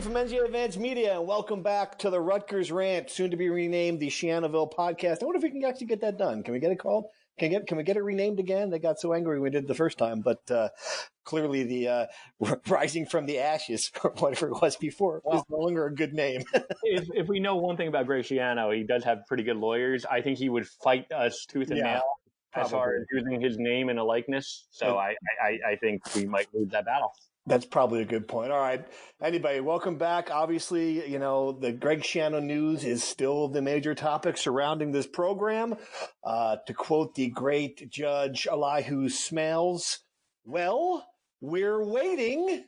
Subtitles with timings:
[0.00, 4.00] From NJ Advanced Media, and welcome back to the Rutgers Rant, soon to be renamed
[4.00, 5.22] the Schianoville Podcast.
[5.22, 6.42] I wonder if we can actually get that done.
[6.42, 7.04] Can we get it called?
[7.38, 8.70] Can we get can we get it renamed again?
[8.70, 10.70] They got so angry we did the first time, but uh,
[11.24, 12.06] clearly the uh,
[12.68, 16.14] rising from the ashes or whatever it was before well, is no longer a good
[16.14, 16.42] name.
[16.84, 20.06] if, if, we know one thing about Greg Schiano, he does have pretty good lawyers.
[20.06, 22.02] I think he would fight us tooth and yeah, nail
[22.54, 24.66] as far as using his name and a likeness.
[24.70, 27.12] So I, I, I think we might lose that battle.
[27.44, 28.52] That's probably a good point.
[28.52, 28.86] All right.
[29.20, 30.30] Anybody, welcome back.
[30.30, 35.74] Obviously, you know, the Greg Schiano news is still the major topic surrounding this program.
[36.22, 39.98] Uh, to quote the great judge Elihu Smails,
[40.44, 41.04] well,
[41.40, 42.64] we're waiting.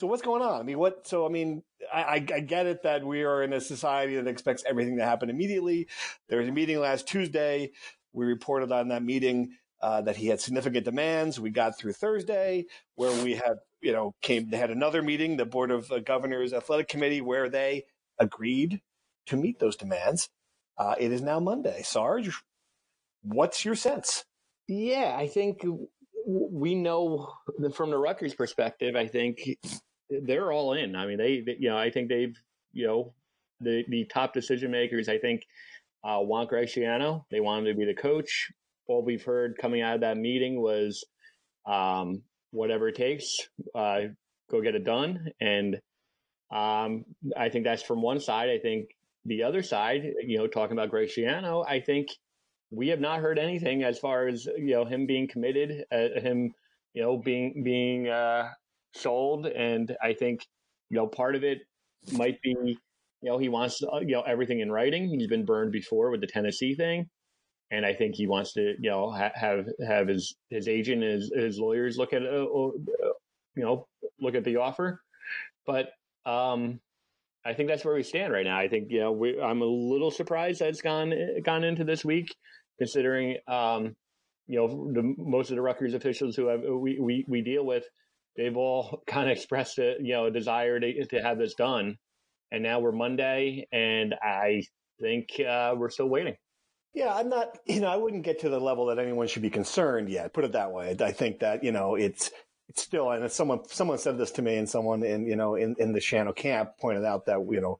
[0.00, 0.58] So what's going on?
[0.58, 1.62] I mean, what, so, I mean,
[1.92, 5.04] I, I, I get it that we are in a society that expects everything to
[5.04, 5.86] happen immediately.
[6.30, 7.72] There was a meeting last Tuesday.
[8.14, 9.52] We reported on that meeting.
[9.82, 11.40] Uh, that he had significant demands.
[11.40, 15.44] We got through Thursday, where we had you know, came, they had another meeting, the
[15.44, 17.84] Board of uh, Governors Athletic Committee, where they
[18.18, 18.80] agreed
[19.26, 20.28] to meet those demands.
[20.78, 21.82] Uh, it is now Monday.
[21.82, 22.30] Sarge,
[23.22, 24.24] what's your sense?
[24.68, 25.64] Yeah, I think
[26.26, 27.28] we know
[27.74, 29.40] from the Rutgers perspective, I think
[30.08, 30.94] they're all in.
[30.96, 32.36] I mean, they, you know, I think they've,
[32.72, 33.14] you know,
[33.60, 35.42] the, the top decision makers, I think,
[36.04, 37.24] uh, want Greg Schiano.
[37.30, 38.50] They want him to be the coach.
[38.86, 41.04] All we've heard coming out of that meeting was
[41.66, 42.22] um,
[42.52, 43.38] whatever it takes,
[43.74, 44.02] uh,
[44.50, 45.32] go get it done.
[45.40, 45.80] And
[46.52, 47.04] um,
[47.36, 48.50] I think that's from one side.
[48.50, 48.90] I think
[49.24, 52.08] the other side, you know, talking about Greg Schiano, I think
[52.70, 56.54] we have not heard anything as far as you know him being committed, uh, him,
[56.94, 58.48] you know, being being uh,
[58.94, 60.46] sold, and I think
[60.90, 61.58] you know part of it
[62.12, 62.76] might be you
[63.22, 65.08] know he wants you know everything in writing.
[65.08, 67.08] He's been burned before with the Tennessee thing
[67.72, 71.32] and I think he wants to, you know, ha- have have his his agent, his
[71.34, 72.70] his lawyers look at, uh, uh,
[73.56, 73.88] you know,
[74.20, 75.02] look at the offer.
[75.66, 75.88] But
[76.26, 76.80] um,
[77.46, 78.58] I think that's where we stand right now.
[78.58, 82.04] I think, you know, we, I'm a little surprised that it's gone gone into this
[82.04, 82.34] week,
[82.78, 83.96] considering, um,
[84.46, 87.84] you know, the, most of the Rutgers officials who have we we, we deal with,
[88.36, 91.96] they've all kind of expressed a you know a desire to to have this done,
[92.50, 94.62] and now we're Monday, and I
[95.00, 96.36] think uh, we're still waiting.
[96.94, 99.50] Yeah, I'm not, you know, I wouldn't get to the level that anyone should be
[99.50, 100.32] concerned yet.
[100.32, 100.96] Put it that way.
[101.00, 102.30] I think that, you know, it's,
[102.68, 105.74] it's still, and someone, someone said this to me and someone in, you know, in,
[105.78, 107.78] in the Schiano camp pointed out that, you know,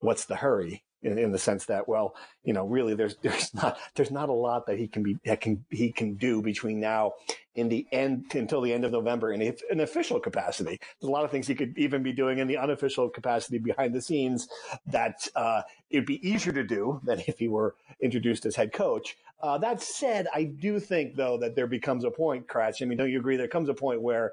[0.00, 0.84] what's the hurry?
[1.04, 4.32] in, in the sense that, well, you know, really there's, there's not, there's not a
[4.32, 7.12] lot that he can be, that can, he can do between now
[7.54, 10.78] in the end until the end of November in an official capacity.
[11.00, 13.94] There's a lot of things he could even be doing in the unofficial capacity behind
[13.94, 14.48] the scenes
[14.86, 19.16] that, uh, it'd be easier to do than if he were introduced as head coach.
[19.40, 22.82] Uh, that said, I do think though that there becomes a point, Kratch.
[22.82, 23.36] I mean, don't you agree?
[23.36, 24.32] There comes a point where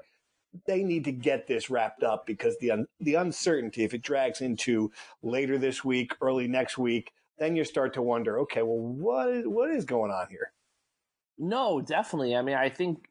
[0.66, 4.40] they need to get this wrapped up because the un- the uncertainty, if it drags
[4.40, 4.90] into
[5.22, 9.46] later this week, early next week, then you start to wonder, okay, well, what is,
[9.46, 10.52] what is going on here?
[11.38, 12.36] No, definitely.
[12.36, 13.08] I mean, I think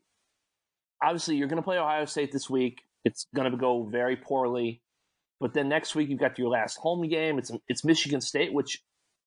[1.01, 2.83] obviously you're going to play Ohio State this week.
[3.03, 4.81] It's going to go very poorly,
[5.39, 7.39] but then next week you've got your last home game.
[7.39, 8.81] It's it's Michigan State, which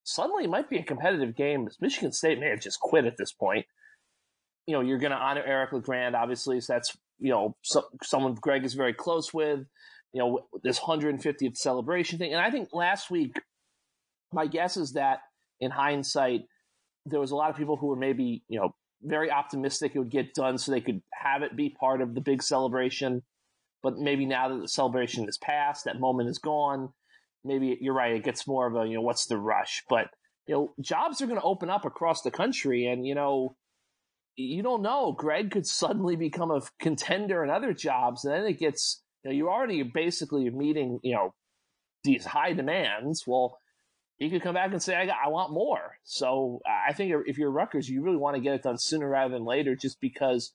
[0.05, 1.69] suddenly might be a competitive game.
[1.81, 3.67] Michigan State may have just quit at this point.
[4.67, 8.35] You know, you're going to honor Eric LeGrand, obviously, so that's you know, so, someone
[8.35, 9.61] Greg is very close with,
[10.13, 12.33] you know, this 150th celebration thing.
[12.33, 13.41] And I think last week,
[14.33, 15.21] my guess is that
[15.61, 16.43] in hindsight,
[17.07, 20.11] there was a lot of people who were maybe, you know, very optimistic it would
[20.11, 23.23] get done so they could have it be part of the big celebration.
[23.83, 26.93] but maybe now that the celebration is past, that moment is gone.
[27.45, 28.17] Maybe you're right.
[28.17, 30.09] It gets more of a you know what's the rush, but
[30.47, 33.57] you know jobs are going to open up across the country, and you know
[34.37, 35.13] you don't know.
[35.13, 39.37] Greg could suddenly become a contender in other jobs, and then it gets you know
[39.37, 41.35] you're already basically meeting you know
[42.05, 43.25] these high demands.
[43.27, 43.59] Well,
[44.19, 45.99] he could come back and say, I, got, I want more.
[46.05, 49.35] So I think if you're Rutgers, you really want to get it done sooner rather
[49.35, 50.53] than later just because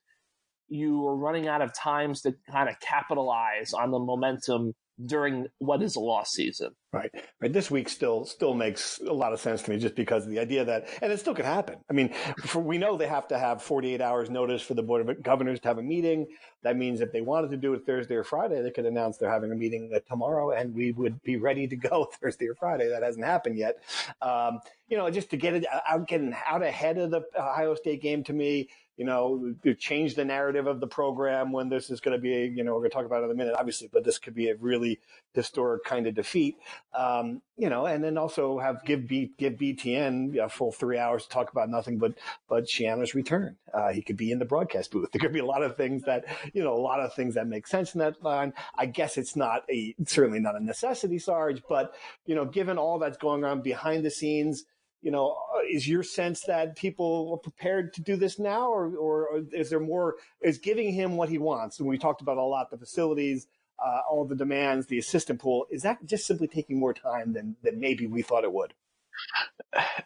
[0.69, 4.73] you are running out of times to kind of capitalize on the momentum
[5.03, 6.75] during what is a lost season.
[6.91, 7.11] Right.
[7.39, 7.53] Right.
[7.53, 10.39] This week still still makes a lot of sense to me just because of the
[10.39, 11.75] idea that and it still could happen.
[11.87, 12.11] I mean,
[12.45, 15.59] for, we know they have to have 48 hours notice for the board of governors
[15.59, 16.25] to have a meeting.
[16.63, 19.29] That means if they wanted to do it Thursday or Friday, they could announce they're
[19.29, 22.89] having a meeting tomorrow and we would be ready to go Thursday or Friday.
[22.89, 23.83] That hasn't happened yet.
[24.23, 28.01] Um, you know, just to get it out getting out ahead of the Ohio State
[28.01, 28.67] game to me
[28.99, 32.65] you know, change the narrative of the program when this is going to be, you
[32.65, 34.49] know, we're going to talk about it in a minute, obviously, but this could be
[34.49, 34.99] a really
[35.33, 36.57] historic kind of defeat,
[36.97, 41.23] um, you know, and then also have give B, give BTN a full three hours
[41.23, 42.13] to talk about nothing but
[42.47, 43.57] but Schiano's return.
[43.73, 45.09] Uh, he could be in the broadcast booth.
[45.13, 47.47] There could be a lot of things that, you know, a lot of things that
[47.47, 48.53] make sense in that line.
[48.77, 51.95] I guess it's not a certainly not a necessity, Sarge, but
[52.25, 54.65] you know, given all that's going on behind the scenes
[55.01, 58.97] you know, uh, is your sense that people are prepared to do this now, or,
[58.97, 60.15] or is there more?
[60.41, 61.79] Is giving him what he wants?
[61.79, 63.47] And we talked about a lot the facilities,
[63.85, 65.65] uh, all the demands, the assistant pool.
[65.69, 68.73] Is that just simply taking more time than than maybe we thought it would?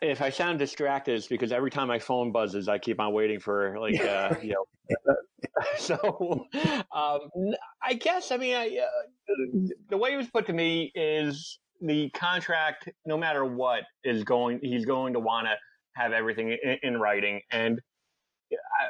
[0.02, 3.40] If I sound distracted, it's because every time my phone buzzes, I keep on waiting
[3.40, 4.66] for like uh, you know.
[5.78, 6.48] so,
[6.94, 7.20] um,
[7.82, 12.10] I guess I mean I, uh, the way it was put to me is the
[12.12, 14.60] contract, no matter what, is going.
[14.62, 15.56] He's going to want to
[15.96, 17.42] have everything in, in, writing.
[17.52, 17.80] And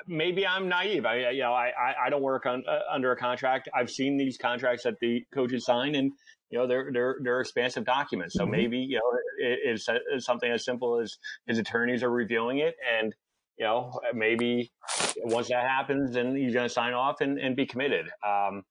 [0.08, 1.06] maybe I'm naive.
[1.06, 1.72] I, you know, I,
[2.06, 3.70] I don't work on uh, under a contract.
[3.74, 6.12] I've seen these contracts that the coaches sign, and
[6.50, 8.36] you know, they're they're they're expansive documents.
[8.36, 8.52] So mm-hmm.
[8.52, 11.18] maybe you know, it, it's, it's something as simple as
[11.48, 13.14] his attorneys are reviewing it, and
[13.58, 14.72] you know, maybe
[15.18, 18.10] once that happens, then he's going to sign off and, and be committed.
[18.26, 18.64] Um,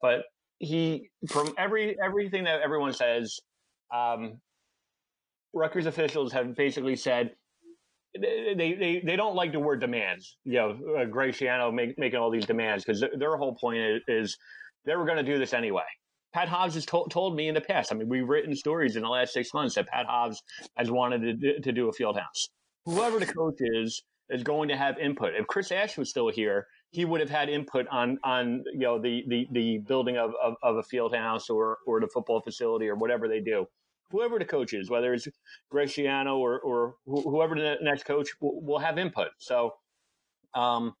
[0.00, 0.24] but
[0.58, 3.38] he, from every everything that everyone says,
[3.94, 4.40] um,
[5.52, 7.32] Rutgers officials have basically said
[8.18, 10.36] they, they, they don't like the word demands.
[10.44, 13.78] You know, uh, Greg Schiano make, making all these demands because their, their, whole point
[13.78, 14.38] is, is
[14.84, 15.84] they were going to do this anyway.
[16.32, 17.92] Pat Hobbs has to- told me in the past.
[17.92, 20.42] I mean, we've written stories in the last six months that Pat Hobbs
[20.76, 22.48] has wanted to, to do a field house.
[22.84, 25.34] Whoever the coach is is going to have input.
[25.34, 29.00] If Chris Ash was still here, he would have had input on on you know
[29.00, 32.88] the the, the building of, of, of a field house or or the football facility
[32.88, 33.66] or whatever they do
[34.10, 35.28] whoever the coach is, whether it's
[35.70, 39.28] Greg Schiano or, or whoever the next coach will, will have input.
[39.38, 39.74] So,
[40.54, 40.94] um,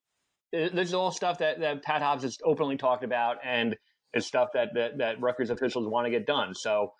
[0.52, 3.76] this is all stuff that, that Pat Hobbs has openly talked about and
[4.12, 6.54] it's stuff that, that, that Rutgers officials want to get done.
[6.54, 6.92] So,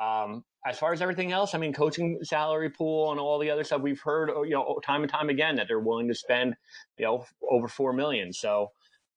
[0.00, 3.64] um, as far as everything else, I mean, coaching salary pool and all the other
[3.64, 6.54] stuff we've heard, you know, time and time again that they're willing to spend,
[6.98, 8.32] you know, over four million.
[8.32, 8.68] So,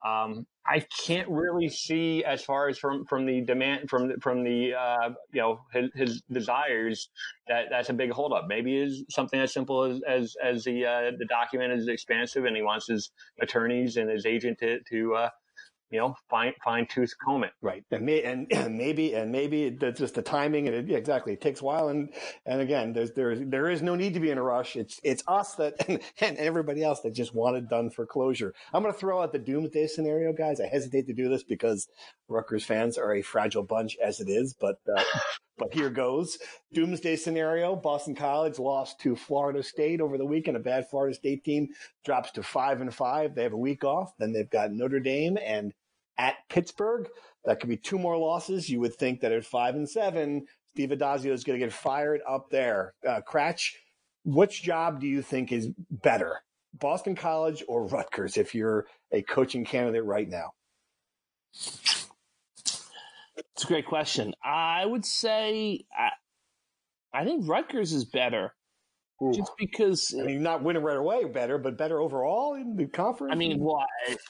[0.03, 4.73] um, I can't really see as far as from from the demand from from the
[4.73, 7.09] uh, you know his, his, desires
[7.47, 8.45] that that's a big holdup.
[8.47, 12.55] Maybe is something as simple as as, as the uh, the document is expansive and
[12.55, 13.11] he wants his
[13.41, 15.29] attorneys and his agent to to uh,
[15.91, 17.51] you know, fine fine tooth comb it.
[17.61, 20.97] Right, and, may, and, and maybe and maybe it's just the timing, and it, yeah,
[20.97, 21.89] exactly, it takes a while.
[21.89, 22.09] And
[22.45, 24.75] and again, there's there there is no need to be in a rush.
[24.75, 28.53] It's it's us that and, and everybody else that just want it done for closure.
[28.73, 30.59] I'm going to throw out the doomsday scenario, guys.
[30.59, 31.87] I hesitate to do this because
[32.27, 34.77] Rutgers fans are a fragile bunch as it is, but.
[34.87, 35.03] Uh,
[35.61, 36.39] but here goes.
[36.73, 37.75] Doomsday scenario.
[37.75, 40.57] Boston College lost to Florida State over the weekend.
[40.57, 41.67] A bad Florida State team
[42.03, 43.35] drops to five and five.
[43.35, 44.11] They have a week off.
[44.17, 45.71] Then they've got Notre Dame and
[46.17, 47.07] at Pittsburgh.
[47.45, 48.69] That could be two more losses.
[48.69, 52.21] You would think that at five and seven, Steve Addazio is going to get fired
[52.27, 52.93] up there.
[53.07, 53.73] Uh, Kratch,
[54.23, 56.39] which job do you think is better,
[56.73, 60.51] Boston College or Rutgers, if you're a coaching candidate right now?
[61.53, 62.07] It's
[63.63, 64.33] a great question.
[64.43, 66.09] I would say I,
[67.13, 68.53] I think Rutgers is better.
[69.21, 69.31] Ooh.
[69.33, 73.31] Just because I mean, not winning right away, better, but better overall in the conference.
[73.31, 73.85] I mean, well,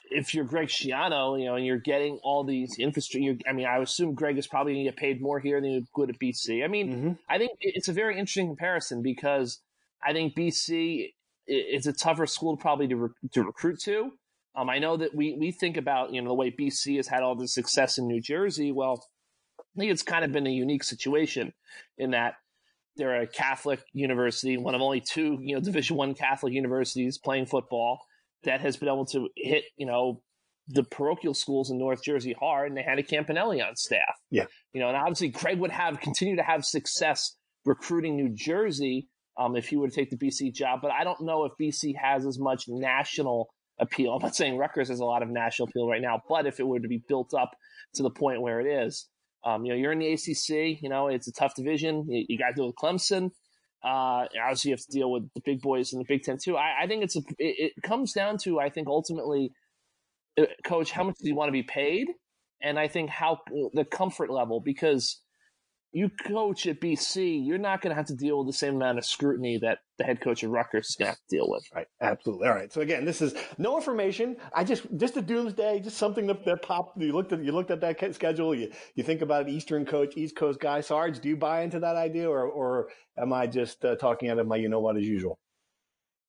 [0.10, 3.78] if you're Greg Schiano, you know, and you're getting all these infrastructure, I mean, I
[3.78, 6.64] assume Greg is probably going to get paid more here than he would at BC.
[6.64, 7.12] I mean, mm-hmm.
[7.30, 9.62] I think it's a very interesting comparison because
[10.04, 11.14] I think BC
[11.48, 14.12] is a tougher school probably to, re- to recruit to.
[14.56, 17.24] Um, I know that we we think about you know the way BC has had
[17.24, 18.74] all this success in New Jersey.
[18.74, 19.02] Well,
[19.58, 21.54] I think it's kind of been a unique situation
[21.98, 22.34] in that
[22.98, 27.46] they're a Catholic university, one of only two you know Division One Catholic universities playing
[27.46, 28.00] football
[28.44, 30.22] that has been able to hit you know
[30.68, 34.16] the parochial schools in North Jersey hard, and they had a Campanile on staff.
[34.30, 39.08] Yeah, you know, and obviously Craig would have continue to have success recruiting New Jersey
[39.38, 40.80] um, if he were to take the BC job.
[40.82, 44.14] But I don't know if BC has as much national appeal.
[44.14, 46.68] I'm not saying Rutgers has a lot of national appeal right now, but if it
[46.68, 47.52] were to be built up
[47.96, 49.08] to the point where it is,
[49.44, 50.82] um, you know, you're in the ACC.
[50.82, 52.06] You know, it's a tough division.
[52.08, 53.32] You, you got to deal with Clemson.
[53.84, 56.56] Uh, obviously, you have to deal with the big boys in the Big Ten too.
[56.56, 57.22] I, I think it's a.
[57.40, 59.52] It, it, comes down to I think ultimately,
[60.40, 62.08] uh, coach, how much do you want to be paid,
[62.62, 63.40] and I think how
[63.74, 65.21] the comfort level because
[65.94, 68.98] you coach at BC, you're not going to have to deal with the same amount
[68.98, 71.68] of scrutiny that the head coach at Rutgers is going to have to deal with.
[71.76, 72.48] Right, absolutely.
[72.48, 72.72] All right.
[72.72, 74.38] So again, this is no information.
[74.54, 77.02] I just just a doomsday, just something that, that popped.
[77.02, 78.56] You looked at you looked at that schedule.
[78.56, 80.82] You you think about an Eastern coach, East Coast guy.
[80.82, 84.40] Sarge, do you buy into that idea, or or am I just uh, talking out
[84.40, 85.40] of my you know what as usual?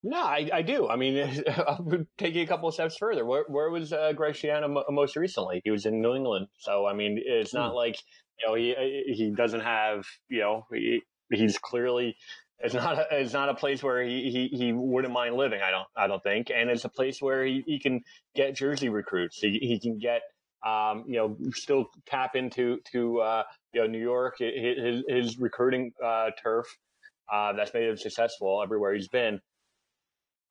[0.05, 0.89] No, I, I do.
[0.89, 1.43] I mean,
[2.17, 5.61] taking a couple of steps further, where, where was uh, Greg Schiano most recently?
[5.63, 6.47] He was in New England.
[6.57, 7.75] So, I mean, it's not mm.
[7.75, 7.95] like
[8.39, 12.15] you know, he he doesn't have, you know, he, he's clearly
[12.59, 15.61] it's not a, it's not a place where he, he, he wouldn't mind living.
[15.61, 18.01] I don't I don't think, and it's a place where he, he can
[18.35, 19.39] get Jersey recruits.
[19.39, 20.21] He, he can get
[20.65, 25.91] um, you know still tap into to uh, you know New York his his recruiting
[26.03, 26.65] uh, turf
[27.31, 29.41] uh, that's made him successful everywhere he's been.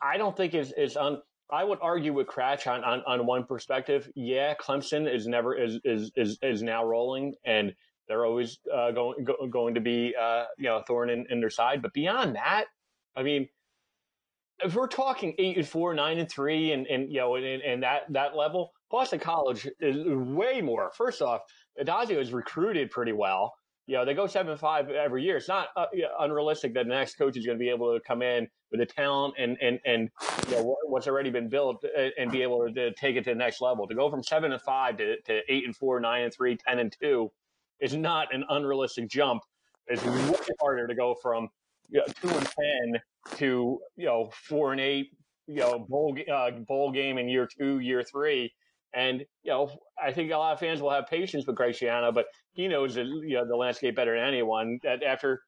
[0.02, 1.22] I don't think it's, it's un,
[1.52, 4.11] I would argue with Kratch on, on, on one perspective.
[4.14, 7.75] Yeah, Clemson is never is is is, is now rolling, and
[8.09, 11.40] they're always uh, going go, going to be uh, you know a thorn in, in
[11.40, 11.82] their side.
[11.82, 12.64] But beyond that,
[13.14, 13.49] I mean,
[14.64, 17.82] if we're talking eight and four, nine and three, and and you know, and, and
[17.82, 20.90] that that level, Boston College is way more.
[20.97, 21.42] First off,
[21.78, 23.52] Addazio is recruited pretty well
[23.86, 25.36] you know, they go seven five every year.
[25.36, 25.86] It's not uh,
[26.20, 28.86] unrealistic that the next coach is going to be able to come in with the
[28.86, 30.08] talent and and and
[30.48, 33.36] you know what's already been built uh, and be able to, take it to the
[33.36, 33.88] next level.
[33.88, 36.78] To go from seven and five to, to eight and four, nine and three, ten
[36.78, 37.32] and two
[37.80, 39.42] is not an unrealistic jump.
[39.88, 41.48] It's way harder to go from
[41.90, 45.10] you know, two and ten to you know four and eight,
[45.48, 48.52] you know bowl uh, bowl game in year two, year three
[48.94, 49.70] and you know,
[50.02, 52.94] I think a lot of fans will have patience with Greg Schiano, but he knows
[52.94, 54.78] the, you know, the landscape better than anyone.
[54.82, 55.42] That after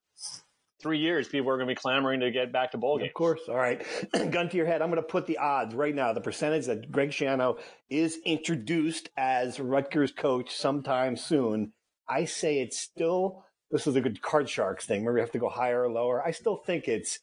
[0.80, 3.08] three years, people are going to be clamoring to get back to bowl games.
[3.08, 3.40] Of course.
[3.48, 3.84] All right.
[4.30, 4.82] Gun to your head.
[4.82, 6.12] I'm going to put the odds right now.
[6.12, 7.58] The percentage that Greg Schiano
[7.88, 11.72] is introduced as Rutgers coach sometime soon.
[12.08, 15.04] I say it's still, this is a good card sharks thing.
[15.04, 16.22] Maybe we have to go higher or lower.
[16.24, 17.18] I still think it's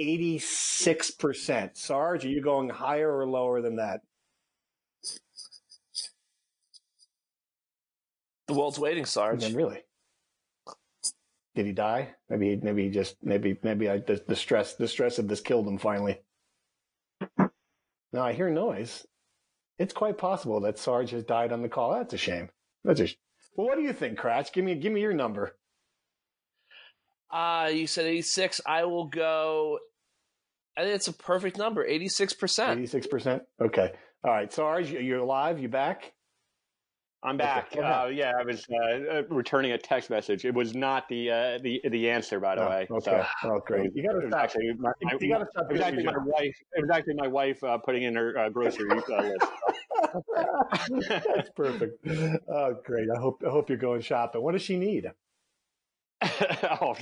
[0.00, 1.76] 86%.
[1.76, 4.00] Sarge, are you going higher or lower than that?
[8.52, 9.50] The world's waiting, Sarge.
[9.54, 9.82] Really?
[11.54, 12.10] Did he die?
[12.28, 15.66] Maybe, maybe he just, maybe, maybe I, the, the stress, the stress of this killed
[15.66, 16.20] him finally.
[17.38, 19.06] Now I hear noise.
[19.78, 21.94] It's quite possible that Sarge has died on the call.
[21.94, 22.50] That's a shame.
[22.84, 23.06] That's a.
[23.06, 23.16] Sh-
[23.56, 24.52] well, what do you think, Kratch?
[24.52, 25.56] Give me, give me your number.
[27.30, 28.60] Uh, you said 86.
[28.66, 29.78] I will go.
[30.76, 32.34] I think it's a perfect number, 86%.
[32.36, 33.40] 86%?
[33.62, 33.92] Okay.
[34.24, 34.52] All right.
[34.52, 35.58] Sarge, you're alive?
[35.58, 36.12] You back?
[37.24, 37.68] I'm back.
[37.76, 40.44] Uh, yeah, I was uh, uh, returning a text message.
[40.44, 42.86] It was not the uh, the the answer, by the oh, way.
[42.90, 43.10] Okay.
[43.10, 43.94] So, oh, great.
[43.94, 44.42] You got to stop.
[44.42, 45.66] Actually, my, you got to stop.
[45.70, 46.56] It was actually my wife.
[46.72, 49.06] It was actually my wife uh, putting in her uh, grocery list.
[51.08, 52.04] That's perfect.
[52.48, 53.06] Oh, great.
[53.14, 54.42] I hope I hope you're going shopping.
[54.42, 55.06] What does she need?
[56.22, 56.94] oh,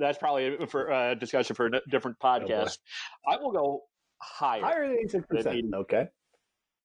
[0.00, 2.78] that's probably for uh, discussion for a different oh, podcast.
[3.26, 3.82] Oh, I will go
[4.18, 4.62] higher.
[4.62, 5.74] Higher than 86%.
[5.74, 6.06] Okay.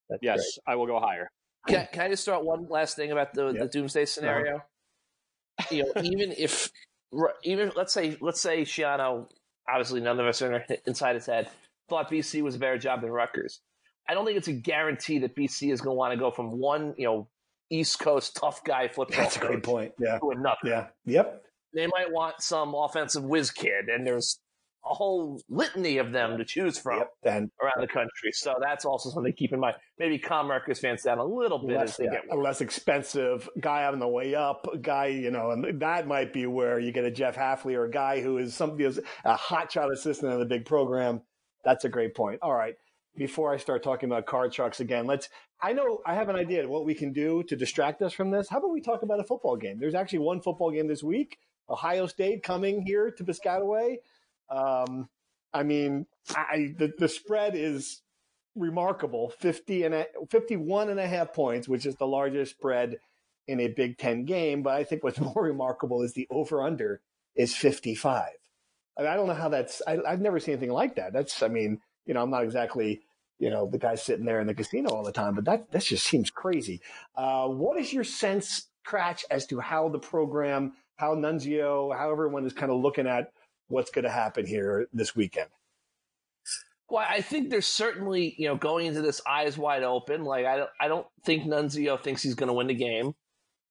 [0.10, 0.74] That's yes, great.
[0.74, 1.30] I will go higher.
[1.68, 3.62] Can, can I just throw out one last thing about the, yep.
[3.62, 4.58] the doomsday scenario?
[4.58, 5.68] Uh-huh.
[5.72, 6.72] You know, even if
[7.44, 9.28] even let's say let's say Schiano,
[9.70, 11.50] obviously none of us are inside his head,
[11.90, 13.62] thought BC was a better job than Rutgers.
[14.10, 16.58] I don't think it's a guarantee that BC is going to want to go from
[16.60, 17.28] one, you know,
[17.70, 19.24] East Coast tough guy football.
[19.24, 19.94] That's a great point.
[20.00, 20.18] Yeah.
[20.20, 20.58] To another.
[20.66, 20.88] Yeah.
[21.06, 21.44] Yep.
[21.74, 24.40] They might want some offensive whiz kid, and there's
[24.86, 27.12] a whole litany of them to choose from yep.
[27.24, 28.32] and, around the country.
[28.34, 29.76] So that's also something to keep in mind.
[29.98, 33.86] Maybe Rutgers fans down a little bit less, as they yeah, get less expensive guy
[33.86, 37.12] on the way up, guy, you know, and that might be where you get a
[37.12, 40.66] Jeff Hafley or a guy who is somebody who's a hotshot assistant in the big
[40.66, 41.22] program.
[41.64, 42.40] That's a great point.
[42.42, 42.76] All right.
[43.16, 45.30] Before I start talking about car trucks again, let's.
[45.62, 48.32] I know I have an idea of what we can do to distract us from
[48.32, 48.50] this.
[48.50, 49.80] How about we talk about a football game?
[49.80, 51.38] There's actually one football game this week.
[51.70, 53.98] Ohio State coming here to Piscataway.
[54.50, 55.10] Um,
[55.54, 58.02] I mean, I, the, the spread is
[58.56, 62.98] remarkable 50 and a, 51 and a half points, which is the largest spread
[63.48, 64.64] in a Big Ten game.
[64.64, 67.02] But I think what's more remarkable is the over under
[67.36, 68.30] is 55.
[68.98, 71.14] I, mean, I don't know how that's, I, have never seen anything like that.
[71.14, 73.02] That's, I mean, you know, I'm not exactly
[73.40, 75.36] you know, the guy sitting there in the casino all the time.
[75.36, 76.80] But that, that just seems crazy.
[77.14, 82.46] Uh, what is your sense, Kratch, as to how the program, how Nunzio, how everyone
[82.46, 83.34] is kind of looking at
[83.68, 85.50] what's going to happen here this weekend?
[86.90, 90.24] Well, I think there's certainly, you know, going into this eyes wide open.
[90.24, 93.14] Like I don't, I don't think Nunzio thinks he's going to win the game.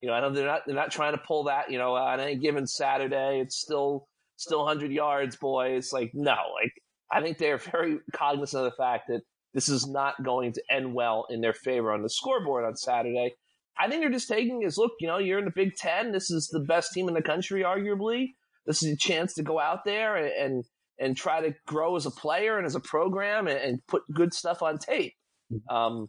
[0.01, 1.71] You know, I know they're not, they're not trying to pull that.
[1.71, 5.93] You know, on any given Saturday, it's still, still 100 yards, boys.
[5.93, 6.73] Like no, like
[7.13, 9.21] I think they're very cognizant of the fact that
[9.55, 13.35] this is not going to end well in their favor on the scoreboard on Saturday.
[13.79, 16.13] I think they're just taking is look, you know, you're in the Big Ten.
[16.13, 18.31] This is the best team in the country, arguably.
[18.66, 20.64] This is a chance to go out there and, and
[20.99, 24.33] and try to grow as a player and as a program and, and put good
[24.33, 25.14] stuff on tape.
[25.52, 25.75] Mm-hmm.
[25.75, 26.09] Um,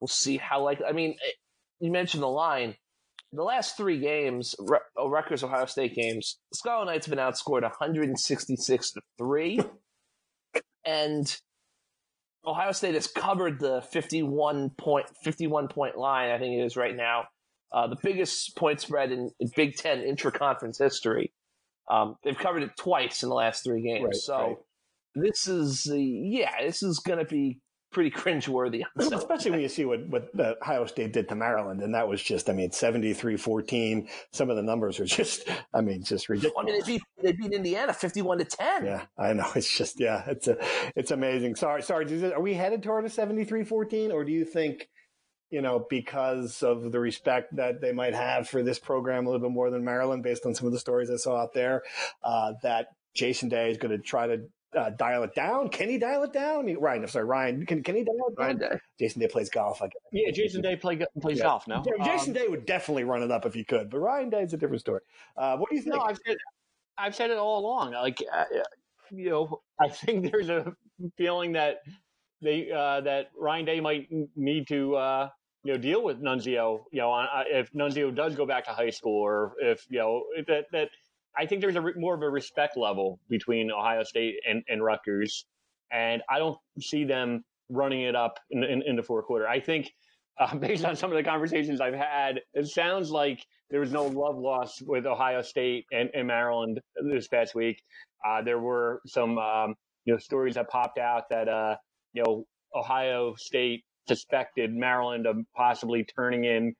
[0.00, 1.16] we'll see how like I mean,
[1.80, 2.74] you mentioned the line.
[3.32, 4.54] The last three games,
[4.96, 9.60] oh, Rutgers Ohio State games, Scarlet Knights have been outscored 166 to three,
[10.86, 11.36] and
[12.46, 16.30] Ohio State has covered the 51 point 51 point line.
[16.30, 17.24] I think it is right now.
[17.70, 21.32] Uh, the biggest point spread in, in Big Ten intra-conference history.
[21.90, 24.04] Um, they've covered it twice in the last three games.
[24.04, 24.56] Right, so right.
[25.14, 28.82] this is, uh, yeah, this is going to be pretty cringeworthy.
[28.98, 31.82] Especially when you see what, what Ohio State did to Maryland.
[31.82, 34.08] And that was just, I mean, 73 14.
[34.32, 36.56] Some of the numbers are just, I mean, just ridiculous.
[36.58, 38.84] I mean, they beat, they beat Indiana 51 to 10.
[38.84, 39.46] Yeah, I know.
[39.54, 40.56] It's just, yeah, it's a,
[40.94, 41.56] it's amazing.
[41.56, 42.32] Sorry, sorry.
[42.32, 44.12] Are we headed toward a 73 14?
[44.12, 44.88] Or do you think,
[45.50, 49.46] you know, because of the respect that they might have for this program a little
[49.46, 51.82] bit more than Maryland, based on some of the stories I saw out there,
[52.22, 54.42] uh, that Jason Day is going to try to
[54.76, 55.68] uh, dial it down.
[55.70, 56.72] Can he dial it down?
[56.74, 57.66] Ryan, I'm sorry, Ryan.
[57.66, 58.46] Can can he dial it down?
[58.46, 58.78] Ryan Day.
[58.98, 59.80] Jason Day plays golf.
[59.80, 61.44] Like yeah, Jason Day play, plays yeah.
[61.44, 61.82] golf now.
[61.86, 64.42] Yeah, Jason um, Day would definitely run it up if he could, but Ryan Day
[64.42, 65.00] is a different story.
[65.36, 65.94] Uh, what do you think?
[65.94, 66.36] No, I've said,
[66.98, 67.92] I've said it all along.
[67.92, 68.44] Like uh,
[69.10, 70.72] you know, I think there's a
[71.16, 71.78] feeling that
[72.42, 75.28] they uh, that Ryan Day might need to uh,
[75.64, 76.84] you know deal with Nunzio.
[76.92, 80.66] You know, if Nunzio does go back to high school, or if you know that
[80.72, 80.88] that
[81.36, 85.46] I think there's a more of a respect level between Ohio State and, and Rutgers,
[85.92, 89.46] and I don't see them running it up in, in, in the fourth quarter.
[89.46, 89.90] I think,
[90.40, 94.06] uh, based on some of the conversations I've had, it sounds like there was no
[94.06, 96.80] love lost with Ohio State and, and Maryland
[97.10, 97.82] this past week.
[98.26, 101.76] Uh, there were some um, you know stories that popped out that uh,
[102.14, 106.74] you know Ohio State suspected Maryland of possibly turning in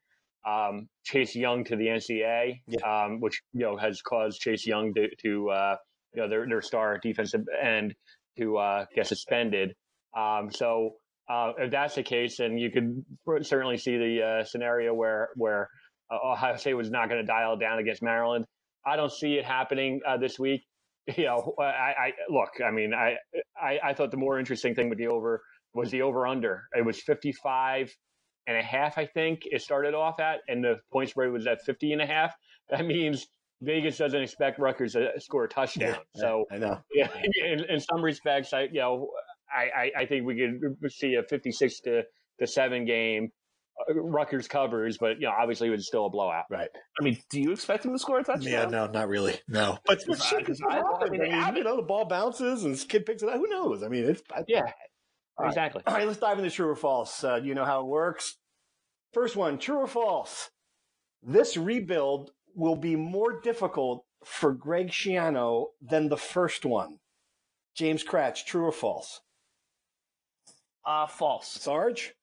[0.47, 3.05] um, Chase Young to the NCAA, yeah.
[3.05, 5.77] um, which you know has caused Chase Young to, to uh,
[6.15, 7.95] you know their their star defensive end
[8.39, 9.75] to uh, get suspended.
[10.17, 10.95] Um, so
[11.29, 13.05] uh, if that's the case, then you could
[13.47, 15.69] certainly see the uh, scenario where where
[16.11, 18.47] uh, Ohio State was not going to dial down against Maryland.
[18.87, 20.63] I don't see it happening uh, this week.
[21.17, 22.51] You know, I, I look.
[22.63, 23.15] I mean, I,
[23.59, 25.43] I I thought the more interesting thing would be over
[25.75, 26.65] was the over under.
[26.77, 27.95] It was 55
[28.49, 31.63] and a half, I think it started off at, and the point spread was at
[31.67, 32.35] 50 and a half.
[32.71, 33.27] That means
[33.61, 35.97] Vegas doesn't expect Rutgers to score a touchdown.
[36.15, 36.79] Yeah, so I know.
[36.93, 37.09] Yeah,
[37.45, 39.11] in, in, some respects, I you know,
[39.55, 42.03] I, I, I think we could see a 56 to
[42.39, 43.31] the seven game.
[43.91, 46.45] Uh, Rutgers covers, but you know, obviously it was still a blowout.
[46.51, 46.71] Right.
[46.99, 48.51] I mean, do you expect him to score a touchdown?
[48.51, 49.39] Yeah, no, not really.
[49.47, 49.79] No.
[49.85, 53.29] But, but I, I, I, mean, you know, the ball bounces and kid picks it
[53.29, 53.37] up.
[53.37, 53.83] Who knows?
[53.83, 54.73] I mean, it's yeah.
[55.39, 55.83] All exactly.
[55.87, 55.93] Right.
[55.93, 57.23] All right, let's dive into true or false.
[57.23, 58.37] Uh, you know how it works.
[59.13, 60.51] First one, true or false?
[61.23, 66.99] This rebuild will be more difficult for Greg Schiano than the first one.
[67.75, 69.21] James Kratch, true or false?
[70.85, 71.49] Uh, false.
[71.49, 72.15] Sarge?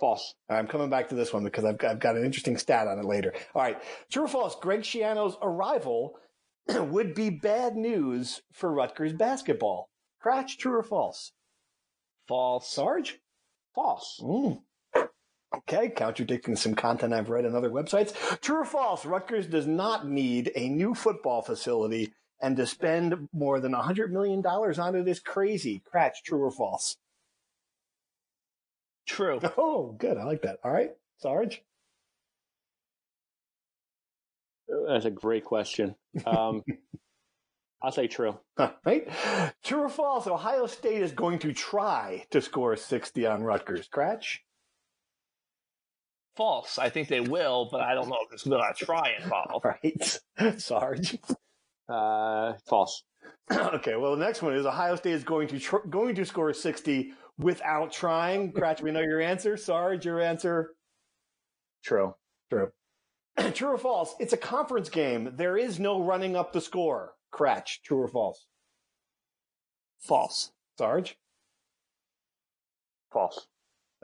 [0.00, 0.34] False.
[0.48, 2.98] I'm coming back to this one because I've got, I've got an interesting stat on
[2.98, 3.34] it later.
[3.54, 3.78] All right.
[4.10, 4.56] True or false?
[4.56, 6.16] Greg Schiano's arrival
[6.68, 9.88] would be bad news for Rutgers basketball.
[10.24, 11.32] Kratch, true or false?
[12.26, 12.68] False.
[12.68, 13.20] Sarge?
[13.74, 14.20] False.
[14.22, 14.60] Mm.
[15.56, 18.40] Okay, contradicting some content I've read on other websites.
[18.40, 19.06] True or false?
[19.06, 24.44] Rutgers does not need a new football facility, and to spend more than $100 million
[24.44, 25.82] on it is crazy.
[25.92, 26.96] Kratch, true or false?
[29.06, 29.40] True.
[29.56, 30.18] Oh, good.
[30.18, 30.58] I like that.
[30.62, 31.62] All right, Sarge?
[34.86, 35.94] That's a great question.
[36.26, 36.62] Um,
[37.80, 38.38] I'll say true.
[38.84, 39.08] right?
[39.64, 40.26] True or false?
[40.26, 43.88] Ohio State is going to try to score 60 on Rutgers.
[43.88, 44.38] Kratch?
[46.36, 46.78] False.
[46.78, 49.60] I think they will, but I don't know if they're going to try and follow.
[49.64, 50.60] right.
[50.60, 51.18] Sarge?
[51.88, 53.04] Uh, false.
[53.52, 56.52] okay, well, the next one is Ohio State is going to tr- going to score
[56.52, 58.52] 60 without trying.
[58.52, 59.56] Kratch, we know your answer.
[59.56, 60.74] Sarge, your answer?
[61.84, 62.14] True.
[62.50, 62.70] True.
[63.54, 64.14] True or false?
[64.18, 65.32] It's a conference game.
[65.36, 67.14] There is no running up the score.
[67.32, 68.46] Kratch, true or false?
[69.98, 70.52] False.
[70.78, 71.16] Sarge?
[73.12, 73.46] False.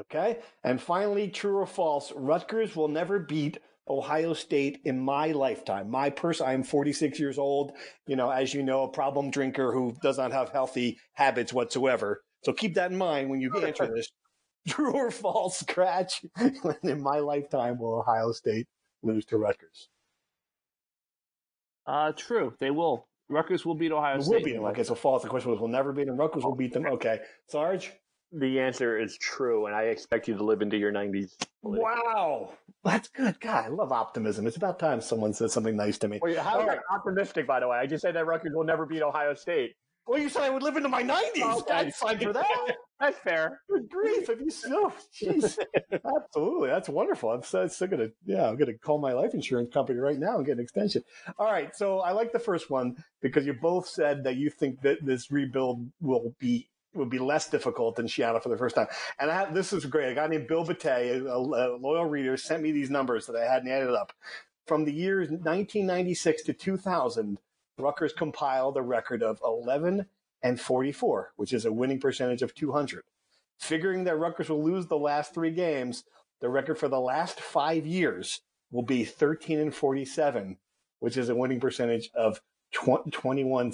[0.01, 0.39] Okay.
[0.63, 3.59] And finally, true or false, Rutgers will never beat
[3.89, 5.91] Ohio State in my lifetime.
[5.91, 7.73] My person, I'm 46 years old,
[8.07, 12.23] you know, as you know, a problem drinker who does not have healthy habits whatsoever.
[12.43, 14.11] So keep that in mind when you answer this.
[14.67, 16.25] True or false, Kratch?
[16.83, 18.67] in my lifetime, will Ohio State
[19.03, 19.91] lose to Rutgers?
[21.87, 22.55] Uh, true.
[22.61, 23.07] They will.
[23.29, 24.31] Rutgers will beat Ohio State.
[24.31, 24.65] Will beat them.
[24.67, 25.23] Okay, so false.
[25.23, 26.17] The question was, will never beat them.
[26.17, 26.85] Rutgers will beat them.
[26.89, 26.95] Oh.
[26.95, 27.21] Okay.
[27.49, 27.93] Sarge?
[28.33, 31.37] The answer is true, and I expect you to live into your 90s.
[31.63, 32.53] Wow.
[32.83, 33.39] That's good.
[33.41, 34.47] God, I love optimism.
[34.47, 36.19] It's about time someone says something nice to me.
[36.21, 36.81] Well, how All right.
[36.93, 37.79] optimistic, by the way?
[37.79, 39.75] I just said that Rutgers will never beat Ohio State.
[40.07, 41.61] Well, you said I would live into my 90s.
[41.61, 41.75] Okay.
[41.75, 42.77] I'd sign for that.
[43.01, 43.61] That's fair.
[43.69, 44.29] Good grief.
[44.31, 45.59] If you so, oh, jeez.
[46.17, 46.69] Absolutely.
[46.69, 47.31] That's wonderful.
[47.33, 50.37] I'm so, still to, yeah, I'm going to call my life insurance company right now
[50.37, 51.03] and get an extension.
[51.39, 51.75] All right.
[51.75, 55.31] So I like the first one because you both said that you think that this
[55.31, 58.87] rebuild will be will be less difficult than Schiano for the first time.
[59.19, 60.13] And I have, this is great.
[60.13, 63.53] A guy named Bill Batey, a, a loyal reader, sent me these numbers that I
[63.53, 64.13] hadn't added up.
[64.69, 67.39] From the years 1996 to 2000,
[67.79, 70.07] Rutgers compiled a record of 11
[70.45, 73.03] and 44, which is a winning percentage of 200.
[73.59, 76.05] Figuring that Rutgers will lose the last three games,
[76.41, 80.59] the record for the last five years will be 13 and 47,
[81.01, 82.41] which is a winning percentage of
[82.73, 83.73] 21,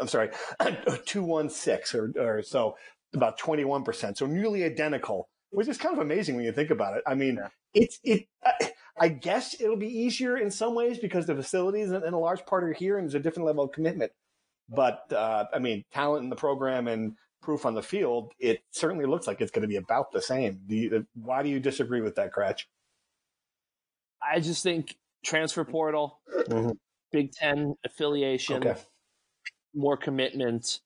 [0.00, 0.30] I'm sorry,
[1.04, 2.76] 216 or, or so,
[3.14, 4.16] about 21%.
[4.16, 7.02] So nearly identical, which is kind of amazing when you think about it.
[7.06, 7.48] I mean, Yeah.
[7.74, 12.02] it's, it, I, I guess it'll be easier in some ways because the facilities and,
[12.02, 14.12] and a large part are here and there's a different level of commitment.
[14.68, 19.06] But, uh, I mean, talent in the program and proof on the field, it certainly
[19.06, 20.60] looks like it's going to be about the same.
[20.66, 22.64] Do you, why do you disagree with that, Kratch?
[24.22, 26.76] I just think transfer portal, Mhm.
[27.12, 28.80] Big Ten affiliation, Okay.
[29.74, 30.80] more commitment.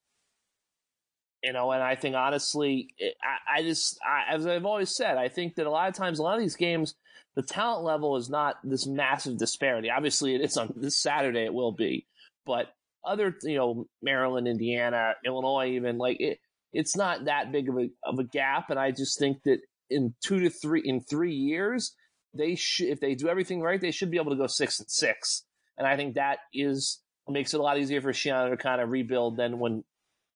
[1.43, 5.17] You know, and I think honestly, it, I, I just, I, as I've always said,
[5.17, 6.95] I think that a lot of times, a lot of these games,
[7.35, 9.91] the talent level is not this massive disparity.
[9.91, 12.07] Obviously, it is on this Saturday, it will be,
[12.47, 12.73] but
[13.05, 16.39] other, you know, Maryland, Indiana, Illinois, even like it,
[16.73, 18.71] it's not that big of a of a gap.
[18.71, 19.59] And I just think that
[19.91, 21.95] in two to three, in three years,
[22.35, 24.91] they should, if they do everything right, they should be able to go six and
[24.91, 25.45] six.
[25.79, 28.91] And I think that is makes it a lot easier for Schiano to kind of
[28.91, 29.85] rebuild than when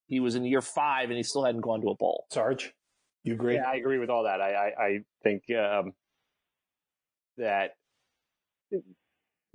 [0.06, 2.26] he was in year five and he still hadn't gone to a bowl.
[2.30, 2.72] Sarge,
[3.24, 3.54] you agree?
[3.54, 4.40] Yeah, I agree with all that.
[4.40, 5.92] I I, I think um,
[7.38, 7.72] that